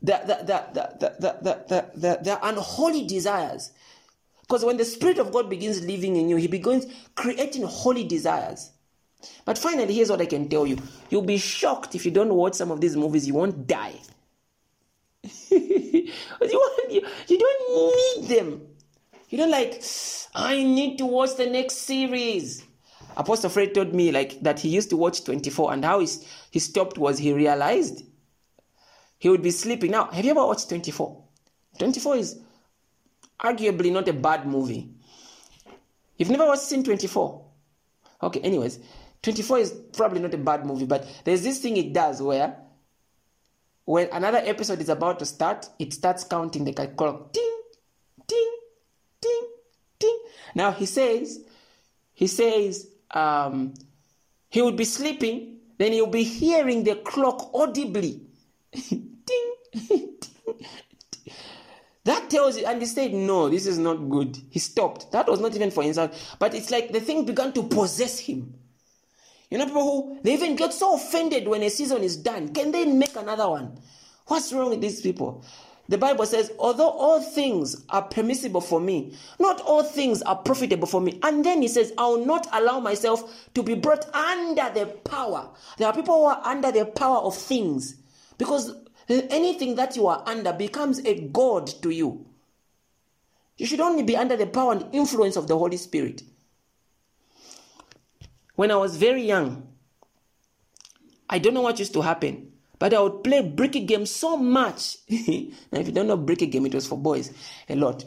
The 0.03 0.21
the 0.27 0.45
the 0.45 1.16
the, 1.21 1.90
the, 1.95 2.19
the 2.23 2.38
unholy 2.49 3.07
desires. 3.07 3.73
Because 4.42 4.64
when 4.64 4.77
the 4.77 4.85
Spirit 4.85 5.19
of 5.19 5.33
God 5.33 5.51
begins 5.51 5.85
living 5.85 6.16
in 6.16 6.29
you, 6.29 6.37
He 6.37 6.47
begins 6.47 6.87
creating 7.16 7.64
holy 7.64 8.05
desires. 8.05 8.71
But 9.45 9.59
finally, 9.59 9.95
here's 9.95 10.11
what 10.11 10.21
I 10.21 10.27
can 10.27 10.49
tell 10.49 10.67
you. 10.67 10.79
You'll 11.11 11.23
be 11.23 11.39
shocked 11.39 11.95
if 11.95 12.05
you 12.05 12.11
don't 12.11 12.35
watch 12.35 12.55
some 12.55 12.71
of 12.71 12.81
these 12.81 12.97
movies, 12.97 13.27
you 13.27 13.35
won't 13.35 13.67
die. 13.67 13.95
you, 15.51 16.11
you, 16.41 17.07
you 17.29 17.39
don't 17.39 17.97
need 17.97 18.29
them. 18.29 18.62
You 19.29 19.39
don't 19.39 19.51
like, 19.51 19.83
I 20.35 20.62
need 20.62 20.99
to 20.99 21.07
watch 21.07 21.37
the 21.37 21.47
next 21.47 21.79
series. 21.79 22.65
Apostle 23.17 23.51
Fred 23.51 23.75
told 23.75 23.95
me 23.95 24.12
like 24.12 24.41
that 24.41 24.61
he 24.61 24.69
used 24.69 24.91
to 24.91 24.97
watch 24.97 25.25
24 25.25 25.73
and 25.73 25.85
how 25.85 26.01
he, 26.01 26.09
he 26.51 26.59
stopped 26.59 26.99
was 26.99 27.19
he 27.19 27.33
realized 27.33 28.05
he 29.19 29.29
would 29.29 29.43
be 29.43 29.51
sleeping. 29.51 29.91
Now, 29.91 30.07
have 30.07 30.25
you 30.25 30.31
ever 30.33 30.47
watched 30.47 30.69
24? 30.69 31.25
24 31.79 32.17
is 32.17 32.41
arguably 33.41 33.93
not 33.93 34.09
a 34.09 34.12
bad 34.12 34.47
movie. 34.47 34.91
You've 36.17 36.31
never 36.31 36.47
watched 36.47 36.62
Scene 36.62 36.83
24? 36.83 37.45
Okay, 38.23 38.41
anyways, 38.41 38.81
24 39.23 39.59
is 39.59 39.73
probably 39.93 40.21
not 40.21 40.35
a 40.35 40.39
bad 40.39 40.65
movie, 40.65 40.87
but 40.87 41.07
there's 41.25 41.43
this 41.43 41.61
thing 41.61 41.77
it 41.77 41.93
does 41.93 42.23
where 42.23 42.57
when 43.85 44.09
another 44.13 44.39
episode 44.39 44.81
is 44.81 44.89
about 44.89 45.19
to 45.21 45.27
start, 45.27 45.69
it 45.79 45.93
starts 45.93 46.25
counting 46.25 46.65
the 46.65 46.73
clock. 46.73 47.33
Ding, 47.33 47.61
ding, 48.27 48.57
ding, 49.21 49.49
ding. 49.99 50.19
Now 50.55 50.73
he 50.73 50.87
says, 50.87 51.41
he 52.15 52.27
says, 52.27 52.89
um, 53.13 53.75
he 54.49 54.63
would 54.63 54.77
be 54.77 54.85
sleeping, 54.85 55.59
then 55.79 55.93
he'll 55.93 56.07
be 56.07 56.25
hearing 56.25 56.85
the 56.85 56.97
clock 56.97 57.51
audibly. 57.55 58.23
ding, 58.73 59.19
ding. 59.73 60.13
That 62.07 62.31
tells 62.31 62.57
you, 62.57 62.65
and 62.67 62.81
he 62.81 62.87
said, 62.87 63.13
No, 63.13 63.49
this 63.49 63.67
is 63.67 63.79
not 63.79 63.95
good. 64.09 64.39
He 64.51 64.61
stopped. 64.61 65.11
That 65.11 65.27
was 65.27 65.41
not 65.41 65.57
even 65.57 65.73
for 65.73 65.83
insult, 65.83 66.15
but 66.39 66.55
it's 66.55 66.71
like 66.71 66.93
the 66.93 67.01
thing 67.01 67.25
began 67.25 67.53
to 67.55 67.65
possess 67.65 68.21
him. 68.21 68.55
You 69.51 69.59
know, 69.59 69.67
people 69.67 69.83
who 69.83 70.19
they 70.23 70.35
even 70.35 70.57
get 70.57 70.73
so 70.73 70.97
offended 70.97 71.47
when 71.47 71.63
a 71.63 71.71
season 71.71 72.03
is 72.03 72.17
done. 72.17 72.53
Can 72.53 72.73
they 72.73 72.85
make 72.85 73.17
another 73.17 73.49
one? 73.49 73.79
What's 74.27 74.53
wrong 74.53 74.71
with 74.71 74.81
these 74.81 75.01
people? 75.01 75.45
The 75.89 75.99
Bible 75.99 76.27
says, 76.27 76.51
although 76.59 76.91
all 76.91 77.21
things 77.21 77.85
are 77.91 78.03
permissible 78.03 78.61
for 78.61 78.81
me, 78.81 79.15
not 79.39 79.61
all 79.61 79.85
things 79.85 80.21
are 80.23 80.35
profitable 80.35 80.89
for 80.89 81.01
me. 81.01 81.21
And 81.23 81.45
then 81.45 81.63
he 81.63 81.69
says, 81.69 81.93
I 81.97 82.07
will 82.09 82.27
not 82.27 82.49
allow 82.53 82.81
myself 82.81 83.49
to 83.55 83.63
be 83.63 83.75
brought 83.75 84.13
under 84.13 84.69
the 84.75 84.87
power. 85.05 85.49
There 85.79 85.87
are 85.87 85.95
people 85.95 86.17
who 86.17 86.25
are 86.25 86.41
under 86.45 86.73
the 86.73 86.87
power 86.87 87.19
of 87.19 87.37
things 87.37 87.97
because 88.37 88.75
anything 89.09 89.77
that 89.77 89.95
you 89.95 90.09
are 90.09 90.25
under 90.27 90.53
becomes 90.53 90.99
a 91.05 91.21
God 91.21 91.69
to 91.83 91.91
you. 91.91 92.27
You 93.57 93.67
should 93.67 93.81
only 93.81 94.03
be 94.03 94.17
under 94.17 94.37
the 94.37 94.47
power 94.47 94.73
and 94.73 94.93
influence 94.93 95.37
of 95.37 95.47
the 95.47 95.57
Holy 95.57 95.77
Spirit. 95.77 96.23
When 98.57 98.71
I 98.71 98.77
was 98.77 98.97
very 98.97 99.23
young, 99.23 99.69
I 101.29 101.38
don't 101.38 101.55
know 101.55 101.61
what 101.61 101.79
used 101.79 101.92
to 101.92 102.03
happen, 102.03 102.53
but 102.79 102.95
I 102.95 103.01
would 103.01 103.23
play 103.23 103.42
bricky 103.42 103.85
game 103.85 104.07
so 104.07 104.37
much. 104.37 104.97
now, 105.11 105.81
if 105.81 105.87
you 105.87 105.92
don't 105.92 106.07
know 106.07 106.16
bricky 106.16 106.47
game, 106.47 106.66
it 106.66 106.75
was 106.75 106.87
for 106.87 106.99
boys 106.99 107.31
a 107.69 107.77
lot. 107.77 108.05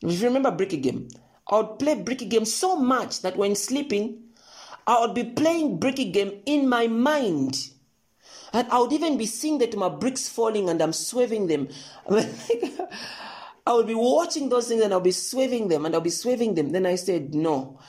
If 0.00 0.20
you 0.20 0.26
remember 0.26 0.50
bricky 0.50 0.76
game, 0.76 1.08
I 1.48 1.56
would 1.56 1.78
play 1.78 1.94
bricky 1.94 2.26
game 2.26 2.44
so 2.44 2.76
much 2.76 3.22
that 3.22 3.36
when 3.36 3.54
sleeping, 3.54 4.22
I 4.86 5.00
would 5.00 5.14
be 5.14 5.24
playing 5.24 5.78
bricky 5.78 6.10
game 6.10 6.40
in 6.46 6.68
my 6.68 6.86
mind. 6.86 7.70
And 8.52 8.68
I 8.70 8.78
would 8.78 8.92
even 8.92 9.18
be 9.18 9.26
seeing 9.26 9.58
that 9.58 9.76
my 9.76 9.88
bricks 9.88 10.28
falling 10.28 10.68
and 10.68 10.80
I'm 10.80 10.92
swerving 10.92 11.48
them. 11.48 11.68
I 13.66 13.72
would 13.72 13.86
be 13.86 13.94
watching 13.94 14.48
those 14.50 14.68
things 14.68 14.82
and 14.82 14.92
I'll 14.92 15.00
be 15.00 15.10
swerving 15.10 15.68
them 15.68 15.86
and 15.86 15.94
I'll 15.94 16.00
be 16.00 16.10
swerving 16.10 16.54
them. 16.54 16.70
Then 16.70 16.86
I 16.86 16.94
said, 16.94 17.34
no, 17.34 17.80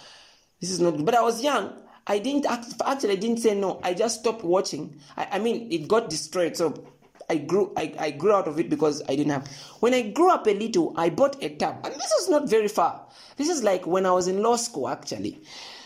this 0.61 0.71
is 0.71 0.79
not 0.79 0.91
good. 0.91 1.05
But 1.05 1.15
I 1.15 1.21
was 1.21 1.43
young. 1.43 1.81
I 2.07 2.19
didn't 2.19 2.45
act, 2.45 2.67
actually 2.85 3.13
I 3.13 3.15
didn't 3.15 3.37
say 3.37 3.55
no. 3.55 3.79
I 3.83 3.93
just 3.93 4.19
stopped 4.19 4.43
watching. 4.43 4.99
I, 5.17 5.27
I 5.33 5.39
mean, 5.39 5.71
it 5.71 5.87
got 5.87 6.09
destroyed. 6.09 6.55
So 6.55 6.85
I 7.29 7.37
grew 7.37 7.73
I, 7.75 7.93
I 7.97 8.11
grew 8.11 8.31
out 8.33 8.47
of 8.47 8.59
it 8.59 8.69
because 8.69 9.01
I 9.09 9.15
didn't 9.15 9.31
have. 9.31 9.47
When 9.79 9.93
I 9.93 10.09
grew 10.09 10.31
up 10.31 10.45
a 10.47 10.53
little, 10.53 10.93
I 10.97 11.09
bought 11.09 11.41
a 11.43 11.49
tab, 11.49 11.85
and 11.85 11.95
this 11.95 12.11
is 12.11 12.29
not 12.29 12.49
very 12.49 12.67
far. 12.67 13.07
This 13.37 13.49
is 13.49 13.63
like 13.63 13.87
when 13.87 14.05
I 14.05 14.11
was 14.11 14.27
in 14.27 14.41
law 14.43 14.55
school 14.55 14.87
actually. 14.87 15.41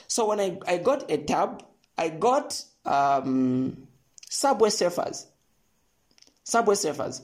So 0.08 0.28
when 0.28 0.40
I, 0.40 0.58
I 0.68 0.78
got 0.78 1.10
a 1.10 1.18
tab, 1.18 1.64
I 1.98 2.10
got 2.10 2.62
um, 2.86 3.88
Subway 4.30 4.70
Surfers. 4.70 5.26
Subway 6.44 6.76
Surfers. 6.76 7.22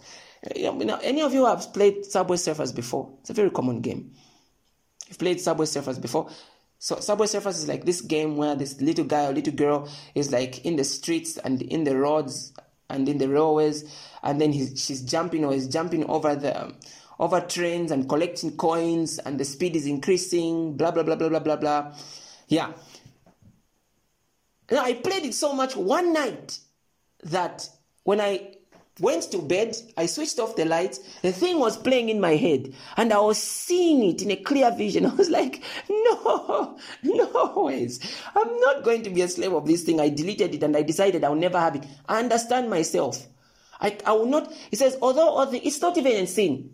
You 0.56 0.72
know, 0.72 1.00
any 1.02 1.22
of 1.22 1.34
you 1.34 1.46
have 1.46 1.74
played 1.74 2.06
Subway 2.06 2.38
Surfers 2.38 2.74
before? 2.74 3.12
It's 3.22 3.32
a 3.32 3.34
very 3.34 3.50
common 3.50 3.82
game. 3.82 4.12
You've 5.08 5.18
played 5.18 5.42
Subway 5.42 5.66
Surfers 5.66 6.00
before. 6.00 6.30
So 6.80 7.00
Subway 7.00 7.28
Surfers 7.28 7.58
is 7.58 7.68
like 7.68 7.86
this 7.86 8.02
game 8.02 8.38
where 8.38 8.56
this 8.56 8.80
little 8.82 9.06
guy 9.06 9.26
or 9.26 9.34
little 9.34 9.54
girl 9.54 9.90
is 10.14 10.32
like 10.32 10.66
in 10.66 10.76
the 10.76 10.84
streets 10.84 11.38
and 11.38 11.62
in 11.62 11.84
the 11.84 11.98
roads 11.98 12.54
and 12.90 13.10
in 13.10 13.18
the 13.18 13.28
railways, 13.28 13.84
and 14.22 14.40
then 14.40 14.52
he's, 14.52 14.84
she's 14.84 15.02
jumping 15.02 15.44
or 15.44 15.54
he's 15.54 15.68
jumping 15.68 16.08
over 16.10 16.36
the 16.36 16.66
um, 16.66 16.76
over 17.18 17.40
trains 17.40 17.92
and 17.92 18.10
collecting 18.10 18.56
coins, 18.58 19.20
and 19.20 19.40
the 19.40 19.46
speed 19.46 19.76
is 19.76 19.86
increasing. 19.88 20.76
Blah 20.76 20.92
blah 20.92 21.04
blah 21.04 21.16
blah 21.16 21.30
blah 21.30 21.40
blah 21.40 21.56
blah. 21.56 21.96
Yeah. 22.48 22.74
Now 24.70 24.84
I 24.84 24.94
played 24.94 25.26
it 25.26 25.34
so 25.34 25.54
much 25.54 25.76
one 25.76 26.14
night 26.14 26.60
that 27.24 27.70
when 28.04 28.20
I 28.20 28.55
went 29.00 29.24
to 29.32 29.40
bed, 29.40 29.76
I 29.98 30.06
switched 30.06 30.40
off 30.40 30.56
the 30.56 30.66
lights. 30.66 31.00
The 31.22 31.32
thing 31.32 31.60
was 31.60 31.78
playing 31.78 32.10
in 32.10 32.20
my 32.20 32.36
head, 32.36 32.74
and 32.98 33.12
I 33.12 33.20
was 33.20 33.42
seeing 33.42 34.04
it 34.04 34.22
in 34.22 34.32
a 34.32 34.36
clear 34.38 34.72
vision. 34.72 35.06
I 35.12 35.14
was 35.14 35.30
like, 35.30 35.64
no, 35.90 36.78
no 37.04 37.54
ways. 37.58 38.00
I'm 38.36 38.60
not 38.60 38.84
going 38.84 39.04
to 39.04 39.10
be 39.10 39.22
a 39.22 39.28
slave 39.28 39.54
of 39.54 39.66
this 39.66 39.84
thing. 39.84 40.00
I 40.00 40.10
deleted 40.10 40.56
it 40.56 40.64
and 40.64 40.76
I 40.78 40.82
decided 40.82 41.24
I'll 41.24 41.36
never 41.36 41.60
have 41.60 41.76
it. 41.76 41.86
I 42.08 42.20
understand 42.20 42.70
myself. 42.70 43.26
I, 43.82 43.98
I 44.06 44.14
will 44.14 44.28
not, 44.28 44.52
he 44.70 44.78
says, 44.78 44.98
although, 45.02 45.38
although 45.38 45.60
it's 45.62 45.82
not 45.82 45.98
even 45.98 46.14
a 46.14 46.28
sin. 46.28 46.72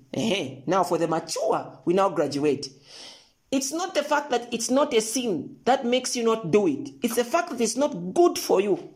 Now, 0.68 0.84
for 0.84 0.98
the 1.00 1.08
mature, 1.08 1.80
we 1.86 1.94
now 1.94 2.10
graduate. 2.10 2.68
It's 3.50 3.74
not 3.74 3.96
the 3.96 4.04
fact 4.04 4.30
that 4.30 4.54
it's 4.54 4.70
not 4.70 4.94
a 4.94 5.02
sin 5.02 5.58
that 5.66 5.86
makes 5.86 6.16
you 6.16 6.24
not 6.24 6.52
do 6.52 6.68
it. 6.68 6.90
It's 7.02 7.16
the 7.16 7.26
fact 7.26 7.50
that 7.50 7.60
it's 7.60 7.76
not 7.76 8.14
good 8.14 8.38
for 8.38 8.62
you. 8.62 8.94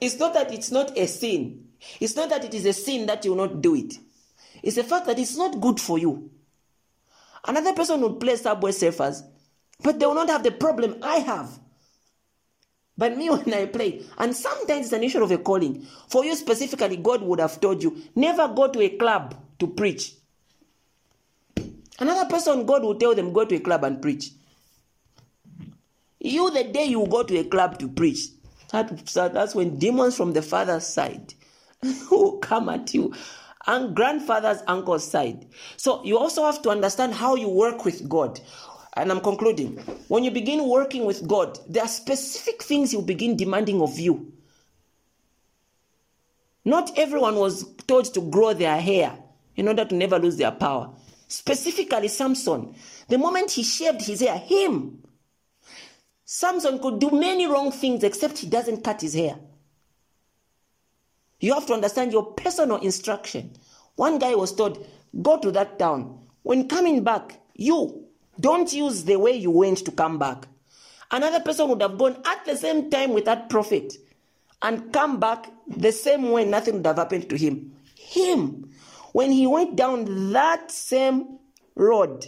It's 0.00 0.18
not 0.18 0.34
that 0.34 0.52
it's 0.52 0.70
not 0.70 0.96
a 0.96 1.06
sin. 1.06 1.68
It's 2.00 2.16
not 2.16 2.30
that 2.30 2.44
it 2.44 2.54
is 2.54 2.66
a 2.66 2.72
sin 2.72 3.06
that 3.06 3.24
you 3.24 3.32
will 3.34 3.46
not 3.46 3.60
do 3.60 3.74
it. 3.74 3.94
It's 4.62 4.76
the 4.76 4.84
fact 4.84 5.06
that 5.06 5.18
it's 5.18 5.36
not 5.36 5.60
good 5.60 5.80
for 5.80 5.98
you. 5.98 6.30
Another 7.46 7.74
person 7.74 8.00
will 8.00 8.14
play 8.14 8.36
Subway 8.36 8.70
Surfers, 8.72 9.22
but 9.82 9.98
they 9.98 10.06
will 10.06 10.14
not 10.14 10.30
have 10.30 10.42
the 10.42 10.50
problem 10.50 10.96
I 11.02 11.16
have. 11.16 11.58
But 12.96 13.16
me, 13.16 13.28
when 13.30 13.52
I 13.52 13.66
play, 13.66 14.02
and 14.18 14.34
sometimes 14.34 14.86
it's 14.86 14.92
an 14.92 15.02
issue 15.02 15.22
of 15.22 15.30
a 15.30 15.38
calling. 15.38 15.86
For 16.08 16.24
you 16.24 16.34
specifically, 16.34 16.96
God 16.96 17.22
would 17.22 17.40
have 17.40 17.60
told 17.60 17.82
you 17.82 18.02
never 18.14 18.48
go 18.48 18.68
to 18.68 18.80
a 18.80 18.90
club 18.90 19.34
to 19.58 19.66
preach. 19.66 20.14
Another 21.98 22.28
person, 22.28 22.66
God 22.66 22.82
will 22.82 22.96
tell 22.96 23.14
them 23.14 23.32
go 23.32 23.44
to 23.44 23.54
a 23.54 23.60
club 23.60 23.84
and 23.84 24.00
preach. 24.00 24.32
You, 26.18 26.50
the 26.50 26.64
day 26.64 26.84
you 26.84 27.06
go 27.06 27.22
to 27.22 27.36
a 27.38 27.44
club 27.44 27.78
to 27.78 27.88
preach, 27.88 28.28
that, 28.74 29.32
that's 29.32 29.54
when 29.54 29.78
demons 29.78 30.16
from 30.16 30.32
the 30.32 30.42
father's 30.42 30.86
side 30.86 31.34
will 32.10 32.38
come 32.38 32.68
at 32.68 32.92
you 32.94 33.14
and 33.66 33.94
grandfather's 33.96 34.62
uncle's 34.66 35.08
side. 35.08 35.46
So 35.76 36.04
you 36.04 36.18
also 36.18 36.44
have 36.44 36.62
to 36.62 36.70
understand 36.70 37.14
how 37.14 37.34
you 37.34 37.48
work 37.48 37.84
with 37.84 38.08
God. 38.08 38.40
And 38.96 39.10
I'm 39.10 39.20
concluding. 39.20 39.76
When 40.08 40.22
you 40.22 40.30
begin 40.30 40.68
working 40.68 41.04
with 41.04 41.26
God, 41.26 41.58
there 41.68 41.84
are 41.84 41.88
specific 41.88 42.62
things 42.62 42.90
He'll 42.90 43.02
begin 43.02 43.36
demanding 43.36 43.82
of 43.82 43.98
you. 43.98 44.32
Not 46.64 46.96
everyone 46.96 47.36
was 47.36 47.74
told 47.86 48.12
to 48.14 48.20
grow 48.20 48.54
their 48.54 48.80
hair 48.80 49.18
in 49.56 49.68
order 49.68 49.84
to 49.84 49.94
never 49.94 50.18
lose 50.18 50.36
their 50.36 50.52
power. 50.52 50.90
Specifically, 51.28 52.08
Samson. 52.08 52.74
The 53.08 53.18
moment 53.18 53.50
he 53.50 53.62
shaved 53.62 54.02
his 54.02 54.20
hair, 54.20 54.38
him, 54.38 55.02
Samson 56.34 56.80
could 56.80 56.98
do 56.98 57.12
many 57.12 57.46
wrong 57.46 57.70
things 57.70 58.02
except 58.02 58.38
he 58.38 58.48
doesn't 58.48 58.82
cut 58.82 59.00
his 59.00 59.14
hair. 59.14 59.36
You 61.38 61.54
have 61.54 61.64
to 61.66 61.74
understand 61.74 62.10
your 62.10 62.32
personal 62.32 62.78
instruction. 62.78 63.52
One 63.94 64.18
guy 64.18 64.34
was 64.34 64.52
told, 64.52 64.84
Go 65.22 65.38
to 65.38 65.52
that 65.52 65.78
town, 65.78 66.18
when 66.42 66.66
coming 66.66 67.04
back, 67.04 67.38
you 67.54 68.08
don't 68.40 68.72
use 68.72 69.04
the 69.04 69.16
way 69.16 69.30
you 69.36 69.52
went 69.52 69.78
to 69.84 69.92
come 69.92 70.18
back. 70.18 70.48
Another 71.12 71.38
person 71.38 71.68
would 71.68 71.80
have 71.80 71.96
gone 71.96 72.20
at 72.26 72.44
the 72.44 72.56
same 72.56 72.90
time 72.90 73.12
with 73.12 73.26
that 73.26 73.48
prophet 73.48 73.94
and 74.60 74.92
come 74.92 75.20
back 75.20 75.48
the 75.68 75.92
same 75.92 76.32
way, 76.32 76.44
nothing 76.44 76.74
would 76.74 76.86
have 76.86 76.96
happened 76.96 77.30
to 77.30 77.36
him. 77.36 77.76
Him, 77.94 78.72
when 79.12 79.30
he 79.30 79.46
went 79.46 79.76
down 79.76 80.32
that 80.32 80.72
same 80.72 81.38
road 81.76 82.26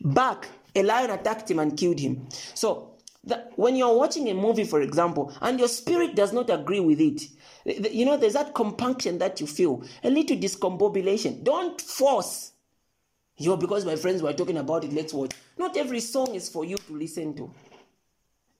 back, 0.00 0.46
a 0.76 0.84
lion 0.84 1.10
attacked 1.10 1.50
him 1.50 1.58
and 1.58 1.76
killed 1.76 1.98
him. 1.98 2.28
So, 2.54 2.89
the, 3.24 3.50
when 3.56 3.76
you're 3.76 3.96
watching 3.96 4.28
a 4.30 4.34
movie, 4.34 4.64
for 4.64 4.80
example, 4.80 5.32
and 5.40 5.58
your 5.58 5.68
spirit 5.68 6.14
does 6.14 6.32
not 6.32 6.48
agree 6.48 6.80
with 6.80 7.00
it, 7.00 7.22
you 7.92 8.04
know, 8.04 8.16
there's 8.16 8.32
that 8.32 8.54
compunction 8.54 9.18
that 9.18 9.40
you 9.40 9.46
feel, 9.46 9.84
a 10.02 10.10
little 10.10 10.36
discombobulation. 10.36 11.44
Don't 11.44 11.80
force. 11.80 12.52
Yo, 13.36 13.56
because 13.56 13.84
my 13.84 13.96
friends 13.96 14.22
were 14.22 14.32
talking 14.32 14.58
about 14.58 14.84
it, 14.84 14.92
let's 14.92 15.12
watch. 15.12 15.32
Not 15.58 15.76
every 15.76 16.00
song 16.00 16.34
is 16.34 16.48
for 16.48 16.64
you 16.64 16.76
to 16.76 16.92
listen 16.96 17.34
to. 17.36 17.52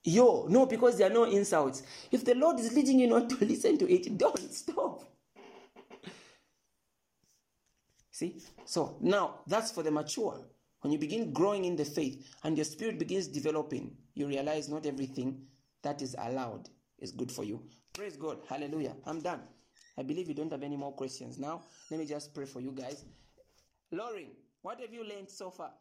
Yo, 0.02 0.46
no, 0.48 0.66
because 0.66 0.96
there 0.96 1.10
are 1.10 1.12
no 1.12 1.24
insults. 1.24 1.82
If 2.10 2.24
the 2.24 2.34
Lord 2.34 2.58
is 2.58 2.72
leading 2.72 3.00
you 3.00 3.06
not 3.06 3.28
to 3.30 3.36
listen 3.44 3.76
to 3.78 3.92
it, 3.92 4.16
don't 4.16 4.52
stop. 4.52 5.04
See? 8.10 8.40
So 8.64 8.96
now 9.00 9.40
that's 9.46 9.70
for 9.70 9.82
the 9.82 9.90
mature. 9.90 10.38
When 10.80 10.92
you 10.92 10.98
begin 10.98 11.32
growing 11.32 11.64
in 11.64 11.76
the 11.76 11.84
faith 11.84 12.34
and 12.42 12.56
your 12.56 12.64
spirit 12.64 12.98
begins 12.98 13.28
developing, 13.28 13.96
you 14.14 14.26
realize 14.26 14.68
not 14.68 14.86
everything 14.86 15.42
that 15.82 16.00
is 16.02 16.16
allowed 16.18 16.68
is 16.98 17.12
good 17.12 17.30
for 17.30 17.44
you. 17.44 17.62
Praise 17.92 18.16
God. 18.16 18.38
Hallelujah. 18.48 18.94
I'm 19.04 19.20
done. 19.20 19.40
I 19.98 20.02
believe 20.02 20.28
you 20.28 20.34
don't 20.34 20.50
have 20.50 20.62
any 20.62 20.76
more 20.76 20.92
questions. 20.92 21.38
Now, 21.38 21.62
let 21.90 22.00
me 22.00 22.06
just 22.06 22.34
pray 22.34 22.46
for 22.46 22.60
you 22.60 22.72
guys. 22.72 23.04
Lauren, 23.92 24.28
what 24.62 24.80
have 24.80 24.92
you 24.92 25.04
learned 25.04 25.28
so 25.28 25.50
far? 25.50 25.72